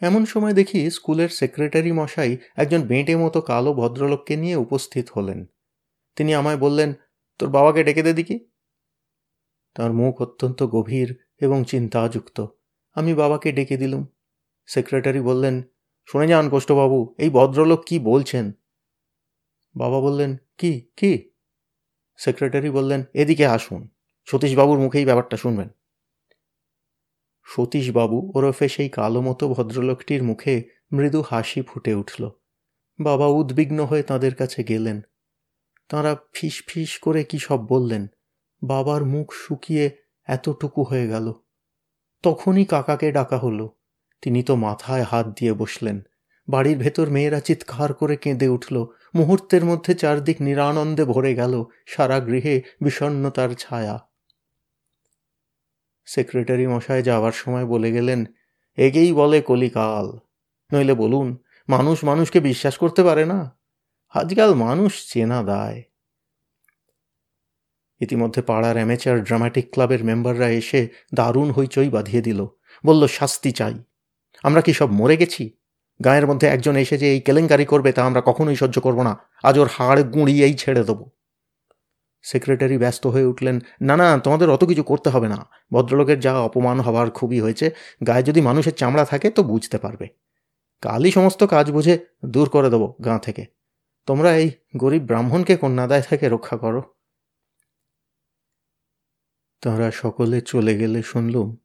এমন 0.00 0.24
সময় 0.24 0.52
দেখি 0.52 0.90
স্কুলের 0.90 1.28
সেক্রেটারি 1.28 1.92
মশাই 1.92 2.36
একজন 2.56 2.82
বেঁটে 2.82 3.16
মতো 3.16 3.40
কালো 3.40 3.74
ভদ্রলোককে 3.74 4.36
নিয়ে 4.36 4.56
উপস্থিত 4.56 5.10
হলেন। 5.10 5.46
তিনি 6.16 6.34
আমায় 6.34 6.56
বললেন, 6.56 6.94
তোর 7.38 7.50
বাবাকে 7.50 7.84
ডেকে 7.84 8.02
দে 8.02 8.12
দিকি 8.12 8.46
তার 9.74 9.92
মুখ 9.92 10.22
অত্যন্ত 10.22 10.62
গভীর 10.62 11.18
এবং 11.40 11.64
চিন্তাযুক্ত। 11.64 12.46
আমি 12.94 13.14
বাবাকে 13.14 13.52
ডেকে 13.52 13.76
দিলুম। 13.76 14.06
সেক্রেটারি 14.66 15.20
বললেন, 15.20 15.62
শুনে 16.06 16.26
যান 16.26 16.48
কোষ্ঠবাবু 16.48 17.14
এই 17.18 17.30
ভদ্রলোক 17.30 17.82
কি 17.86 17.98
বলছেন? 17.98 18.52
বাবা 19.76 20.00
বললেন 20.00 20.36
কি 20.60 20.90
কি? 20.96 21.30
সেক্রেটারি 22.16 22.70
বললেন, 22.70 23.04
এদিকে 23.14 23.46
আসুন। 23.46 23.88
সতীশবাবুর 24.24 24.78
মুখেই 24.78 25.04
ব্যাপারটা 25.04 25.36
শুনবেন। 25.36 25.68
সতীশবাবু 27.44 28.32
ওরফে 28.34 28.68
সেই 28.68 28.88
কালো 28.88 29.20
মতো 29.20 29.48
ভদ্রলোকটির 29.48 30.22
মুখে 30.22 30.64
মৃদু 30.92 31.22
হাসি 31.22 31.62
ফুটে 31.62 31.94
উঠল। 31.94 32.30
বাবা 33.00 33.26
উদ্বিগ্ন 33.26 33.84
হয়ে 33.84 34.02
তাদের 34.02 34.34
কাছে 34.34 34.64
গেলেন। 34.64 35.00
তাঁরা 35.88 36.16
ফিস 36.32 36.62
ফিস 36.66 36.98
করে 36.98 37.24
কি 37.24 37.38
সব 37.38 37.66
বললেন? 37.66 38.06
বাবার 38.62 39.04
মুখ 39.04 39.32
শুকিয়ে 39.32 39.90
এতটুকু 40.24 40.82
হয়ে 40.82 41.08
গেল। 41.08 41.32
তখনই 42.22 42.64
কাকাকে 42.64 43.12
ডাকা 43.12 43.38
হলো। 43.38 43.76
তিনি 44.22 44.42
তো 44.42 44.56
মাথায় 44.56 45.02
হাত 45.02 45.26
দিয়ে 45.26 45.52
বসলেন। 45.52 46.02
বাড়ির 46.50 46.78
ভেতর 46.78 47.10
মেয়েরা 47.10 47.40
চিৎকার 47.40 47.94
করে 47.94 48.16
কেঁদে 48.16 48.48
উঠল। 48.48 48.86
মুহূর্তের 49.14 49.64
মধ্যে 49.64 49.94
চারদিক 49.94 50.42
নিরানন্দে 50.42 51.04
ভরে 51.04 51.34
গেল। 51.34 51.64
সারা 51.86 52.20
গৃহে 52.20 52.62
বিষণ্নতার 52.82 53.50
ছায়া। 53.50 54.08
সেক্রেটারি 56.04 56.66
মশায় 56.66 57.02
যাওয়ার 57.02 57.32
সময় 57.32 57.66
বলে 57.66 57.92
গেলেন 57.92 58.24
এগেই 58.76 59.12
বলে 59.12 59.40
কলিকাল। 59.40 60.18
নইলে 60.72 60.94
বলুন, 60.94 61.36
মানুষ 61.68 62.04
মানুষকে 62.04 62.40
বিশ্বাস 62.40 62.78
করতে 62.78 63.02
পারে 63.02 63.24
না? 63.24 63.58
আজকাল 64.08 64.54
মানুষ 64.54 65.12
চেনা 65.12 65.42
দায়। 65.42 65.82
ইতিমধ্যে 68.00 68.42
পাড়ার 68.42 68.74
অ্যামেচার 68.74 69.24
ড্রামাটিক 69.24 69.72
ক্লাবের 69.72 70.04
মেম্বাররা 70.04 70.48
এসে 70.48 70.88
দারুণ 71.14 71.50
হইচই 71.50 71.88
বাঁধিয়ে 71.88 72.22
দিল। 72.22 72.46
বলল, 72.86 73.06
শাস্তি 73.06 73.52
চাই। 73.52 73.84
আমরা 74.42 74.60
কি 74.60 74.72
সব 74.72 74.90
মরে 74.90 75.16
গেছি? 75.16 75.59
গায়ের 76.04 76.26
মধ্যে 76.26 76.46
একজন 76.46 76.76
এসে 76.76 76.98
যে 76.98 77.12
এই 77.12 77.20
কেলেঙ্কারি 77.20 77.64
করবে 77.64 77.92
তা 77.92 78.04
আমরা 78.04 78.20
কখনোই 78.20 78.56
সহ্য 78.56 78.80
করব 78.80 79.02
না। 79.02 79.16
আজ 79.42 79.58
ওর 79.58 79.68
হাড় 79.72 80.02
গুঁড়িয়েই 80.02 80.54
ছেড়ে 80.54 80.84
দেবো। 80.84 81.10
সেক্রেটারি 82.22 82.78
ব্যস্ত 82.78 83.06
হয়ে 83.06 83.24
উঠলেন, 83.24 83.60
না 83.82 83.96
না, 83.96 84.18
তোমাদের 84.18 84.50
অত 84.50 84.64
কিছু 84.64 84.82
করতে 84.82 85.10
হবে 85.10 85.28
না। 85.28 85.46
ভদ্রলোকের 85.72 86.20
যা 86.20 86.40
অপমান 86.40 86.80
হবার 86.80 87.10
খুবই 87.10 87.40
হয়েছে, 87.40 87.70
গায়ে 88.06 88.22
যদি 88.22 88.40
মানুষের 88.40 88.74
চামড়া 88.74 89.04
থাকে 89.04 89.30
তো 89.30 89.42
বুঝতে 89.42 89.78
পারবে। 89.78 90.08
কালই 90.82 91.10
সমস্ত 91.10 91.44
কাজ 91.44 91.70
বুঝে 91.70 91.98
দূর 92.24 92.48
করে 92.48 92.70
দেবো 92.70 92.94
গাঁ 93.04 93.18
থেকে। 93.18 93.46
তোমরা 94.06 94.36
এই 94.36 94.50
গরিব 94.76 95.02
ব্রাহ্মণকে 95.02 95.56
কন্যাদায় 95.56 96.02
থেকে 96.02 96.28
রক্ষা 96.28 96.56
করো। 96.56 96.82
তারা 99.62 99.90
সকলে 99.90 100.40
চলে 100.40 100.76
গেলে 100.76 101.02
শুনলুম, 101.02 101.56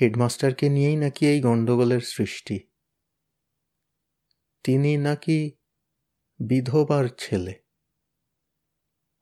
হেডমাস্টারকে 0.00 0.68
নিয়েই 0.68 0.96
নাকি 0.96 1.26
এই 1.26 1.40
গণ্ডগোলের 1.40 2.00
সৃষ্টি। 2.00 2.73
তিনি 4.64 4.96
নাকি 4.96 5.52
বিধবার 6.38 7.08
ছেলে। 7.18 7.54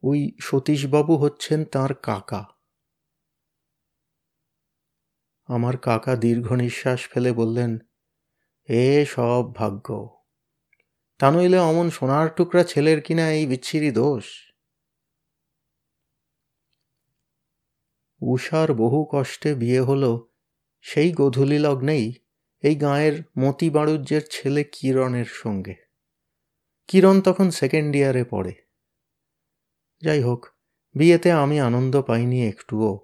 ওই 0.03 0.37
সতীশবাবু 0.41 1.17
হচ্ছেন 1.17 1.65
তার 1.65 1.95
কাকা। 1.95 2.47
আমার 5.45 5.79
কাকা 5.79 6.17
দীর্ঘ 6.17 6.53
নিঃশ্বাস 6.53 7.09
ফেলে 7.09 7.33
বললেন, 7.33 7.79
এ 8.69 9.05
সব 9.09 9.55
ভাগ্য। 9.55 10.19
তা 11.19 11.31
নইলে 11.31 11.59
অমন 11.59 11.91
সোনার 11.91 12.29
টুকরা 12.37 12.65
ছেলের 12.65 13.03
কিনা 13.03 13.31
এই 13.31 13.47
বিচ্ছিরি 13.47 13.91
দোষ? 13.91 14.53
উষার 18.21 18.75
বহু 18.75 19.09
কষ্টে 19.13 19.55
বিয়ে 19.55 19.81
হলো, 19.81 20.33
সেই 20.81 21.13
গধূলি 21.13 21.59
লগ্নেই 21.59 22.15
এই 22.63 22.77
গাঁয়ের 22.77 23.23
মতি 23.39 23.71
বাড়ুজ্যের 23.71 24.23
ছেলে 24.31 24.65
কিরণের 24.65 25.25
সঙ্গে। 25.25 25.75
কিরণ 26.89 27.21
তখন 27.21 27.51
সেকেন্ড 27.51 27.97
ইয়ারে 27.97 28.25
পড়ে। 28.25 28.55
যাই 30.03 30.23
হোক, 30.23 30.47
বিয়েতে 30.95 31.33
আমি 31.33 31.61
আনন্দ 31.61 32.03
পাইনি 32.03 32.49
একটুও। 32.49 33.01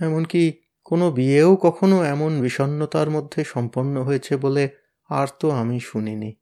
এমনকি 0.00 0.62
কোনো 0.84 1.10
বিয়েও 1.10 1.56
কখনো 1.56 2.04
এমন 2.04 2.40
বিষণ্নতার 2.40 3.10
মধ্যে 3.10 3.44
সম্পন্ন 3.44 4.02
হয়েছে 4.02 4.36
বলে 4.36 4.68
আর 5.08 5.26
তো 5.40 5.50
আমি 5.50 5.80
শুনিনি। 5.80 6.36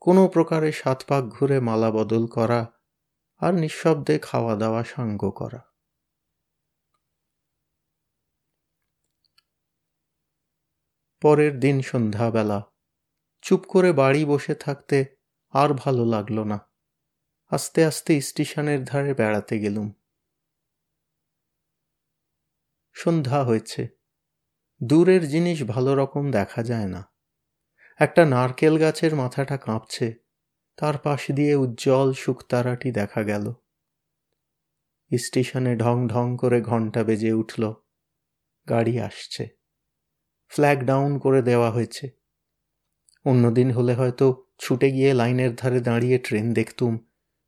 কোনো 0.00 0.28
প্রকারে 0.28 0.72
সাত 0.72 1.04
পাক 1.08 1.24
ঘুরে 1.24 1.60
মালা 1.60 1.90
বদল 1.90 2.26
করা 2.26 2.72
আর 3.38 3.54
নিঃশব্দে 3.54 4.18
খাওয়া 4.18 4.56
দাওয়া 4.56 4.84
সাঙ্গ 4.84 5.30
করা। 5.30 5.71
পরের 11.22 11.60
দিন 11.60 11.80
সন্ধ্যাবেলা। 11.80 12.62
চুপ 13.42 13.64
করে 13.68 13.92
বাড়ি 13.92 14.24
বসে 14.24 14.54
থাকতে 14.54 15.16
আর 15.50 15.74
ভালো 15.74 16.04
লাগল 16.04 16.44
না। 16.44 16.70
আস্তে 17.50 17.84
আস্তে 17.84 18.20
স্টেশনের 18.20 18.84
ধারে 18.84 19.14
বেড়াতে 19.14 19.58
গেলুম। 19.58 19.92
সন্ধ্যা 22.92 23.44
হয়েছে। 23.44 23.88
দূরের 24.82 25.28
জিনিস 25.28 25.62
ভালো 25.62 25.94
রকম 25.94 26.30
দেখা 26.30 26.62
যায় 26.62 26.86
না। 26.86 27.12
একটা 27.98 28.24
নারকেল 28.24 28.78
গাছের 28.78 29.16
মাথাটা 29.16 29.56
কাঁপছে। 29.56 30.14
তার 30.76 30.98
পাশ 30.98 31.30
দিয়ে 31.30 31.54
উজ্জ্বল 31.54 32.12
শুকতারাটি 32.12 32.92
দেখা 32.92 33.22
গেল। 33.22 33.52
স্টেশনে 35.18 35.76
ঢং 35.76 36.08
ঢং 36.08 36.36
করে 36.36 36.60
ঘণ্টা 36.60 37.04
বেজে 37.04 37.32
উঠল। 37.32 37.74
গাড়ি 38.68 39.00
আসছে। 39.00 39.61
ফ্ল্যাগ 40.52 40.84
ডাউন 40.84 41.18
করে 41.18 41.42
দেওয়া 41.42 41.70
হয়েছে। 41.70 42.10
অন্যদিন 43.24 43.70
হলে 43.70 43.94
হয়তো 43.94 44.44
ছুটে 44.58 44.90
গিয়ে 44.90 45.14
লাইনের 45.14 45.54
ধারে 45.54 45.80
দাঁড়িয়ে 45.80 46.18
ট্রেন 46.18 46.52
দেখতুম। 46.52 46.98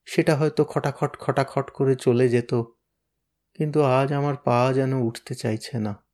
সেটা 0.05 0.37
হয়তো 0.37 0.65
খটাখট 0.65 1.19
খটাখট 1.19 1.71
করে 1.71 1.95
চলে 1.95 2.29
যেত। 2.29 2.55
কিন্তু 3.55 3.83
আজ 3.83 4.13
আমার 4.13 4.37
পা 4.37 4.73
যেন 4.75 4.93
উঠতে 4.93 5.35
চাইছে 5.35 5.79
না। 5.79 6.05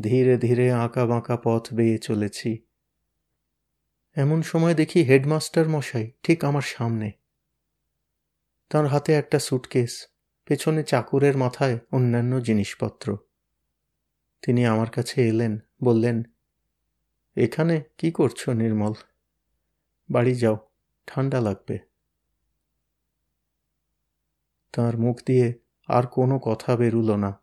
ধীরে 0.00 0.36
ধীরে 0.36 0.72
আঁকা 0.72 1.06
বাঁকা 1.06 1.36
পথ 1.36 1.74
বেয়ে 1.74 1.98
চলেছি। 1.98 2.66
এমন 4.16 4.42
সময় 4.42 4.74
দেখি 4.74 5.02
হেডমাস্টার 5.02 5.68
মশাই 5.68 6.12
ঠিক 6.22 6.44
আমার 6.44 6.62
সামনে। 6.62 7.12
তার 8.70 8.86
হাতে 8.86 9.12
একটা 9.12 9.38
সুটকেস 9.38 10.06
পেছনে 10.44 10.82
চাকুরের 10.82 11.36
মাথায় 11.36 11.78
অন্যান্য 11.92 12.40
জিনিসপত্র। 12.40 13.16
তিনি 14.42 14.66
আমার 14.66 14.90
কাছে 14.90 15.28
এলেন, 15.28 15.58
বললেন, 15.84 16.22
এখানে 17.36 17.82
কি 17.98 18.10
করছ 18.10 18.48
নির্মল? 18.48 18.92
বাড়ি 20.10 20.34
যাও 20.34 20.56
ঠান্ডা 21.06 21.40
লাগবে 21.40 21.78
তার 24.72 24.98
মুখ 24.98 25.20
দিয়ে 25.26 25.54
আর 25.88 26.06
কোনো 26.06 26.38
কথা 26.38 26.76
বেরুল 26.76 27.14
না। 27.14 27.40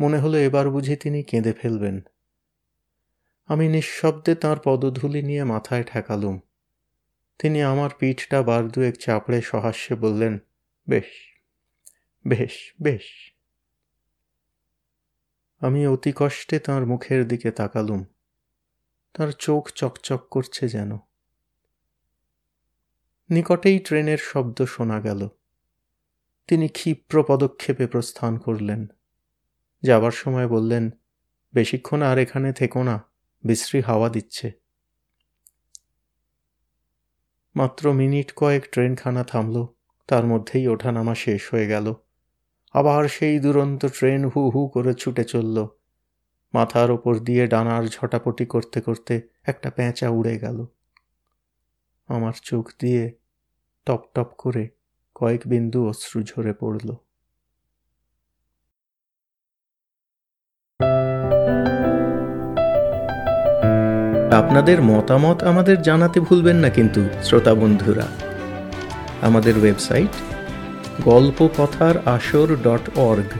মনে 0.00 0.18
হলো 0.18 0.38
এবার 0.38 0.70
বুঝি 0.70 0.96
তিনি 0.96 1.22
কেঁদে 1.22 1.52
ফেলবেন। 1.52 2.00
আমি 3.46 3.68
নিঃশব্দে 3.68 4.34
তাঁর 4.34 4.60
পদধূলি 4.64 5.22
নিয়ে 5.22 5.44
মাথায় 5.44 5.82
ঠেকালুম। 5.82 6.40
তিনি 7.38 7.62
আমার 7.62 7.90
পিঠটা 7.98 8.42
বার 8.42 8.68
দুয়েক 8.68 8.96
চাপড়ে 8.96 9.42
সহাস্যে 9.42 9.94
বললেন, 9.94 10.38
বেশ 10.88 11.40
বেশ 12.26 12.74
বেশ। 12.82 13.33
আমি 15.64 15.86
অতি 15.86 16.12
কষ্টে 16.16 16.58
তাঁর 16.58 16.86
মুখের 16.86 17.28
দিকে 17.28 17.50
তাকালুম। 17.50 18.04
তার 19.14 19.30
চোখ 19.30 19.70
চকচক 19.70 20.26
করছে 20.30 20.68
যেন। 20.68 20.98
নিকটেই 23.30 23.78
ট্রেনের 23.78 24.18
শব্দ 24.18 24.62
শোনা 24.62 25.00
গেল। 25.00 25.28
তিনি 26.48 26.68
ক্ষিপ্র 26.68 27.24
পদক্ষেপে 27.28 27.86
প্রস্থান 27.86 28.38
করলেন। 28.38 28.86
যাবার 29.82 30.12
সময় 30.12 30.48
বললেন, 30.48 30.90
বেশিক্ষণ 31.54 32.02
আর 32.02 32.18
এখানে 32.18 32.52
থেকো 32.52 32.82
না, 32.82 33.02
বিশ্রী 33.44 33.80
হাওয়া 33.80 34.08
দিচ্ছে। 34.08 34.52
মাত্র 37.56 37.92
মিনিট 37.92 38.32
কয়েক 38.36 38.70
ট্রেনখানা 38.72 39.24
থামল, 39.24 39.66
তার 40.06 40.24
মধ্যেই 40.24 40.68
ওঠানামা 40.68 41.14
শেষ 41.14 41.54
হয়ে 41.54 41.66
গেল। 41.66 41.94
আবার 42.74 43.08
সেই 43.08 43.38
দুরন্ত 43.38 43.86
ট্রেন 43.86 44.24
হু 44.24 44.50
হু 44.50 44.68
করে 44.68 44.94
ছুটে 44.94 45.24
চলল। 45.24 45.66
মাথার 46.54 46.90
ওপর 46.90 47.18
দিয়ে 47.18 47.46
ডানার 47.46 47.86
ঝটাপটি 47.86 48.46
করতে 48.46 48.80
করতে 48.80 49.28
একটা 49.44 49.70
পেঁচা 49.70 50.08
উড়ে 50.08 50.38
গেল। 50.38 50.66
আমার 52.08 52.32
চোখ 52.42 52.70
দিয়ে 52.80 53.12
টপ 53.86 54.02
টপ 54.14 54.28
করে 54.38 54.68
কয়েক 55.14 55.40
বিন্দু 55.46 55.88
অশ্রু 55.88 56.22
ঝরে 56.22 56.52
পড়ল। 56.52 56.94
আপনাদের 64.32 64.82
মতামত 64.82 65.42
আমাদের 65.42 65.82
জানাতে 65.82 66.20
ভুলবেন 66.20 66.56
না 66.56 66.68
কিন্তু, 66.68 67.08
শ্রোতা 67.22 67.54
বন্ধুরা। 67.54 68.06
আমাদের 69.22 69.58
ওয়েবসাইট 69.58 70.33
গল্প 71.02 71.38
কথার 71.56 71.94
আসর 72.06 72.48
dot 72.64 72.84
org 73.00 73.30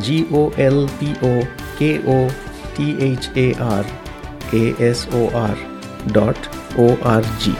G O 0.00 0.42
L 0.58 0.78
P 0.98 1.10
O 1.24 1.32
K 1.78 1.92
O 2.08 2.18
T 2.74 2.86
H 3.00 3.22
A 3.36 3.48
R 3.68 3.84
A 4.54 4.64
S 4.80 5.00
O 5.14 5.22
R 5.44 5.56
dot 6.12 6.40
O 6.78 6.86
R 7.04 7.22
G 7.40 7.54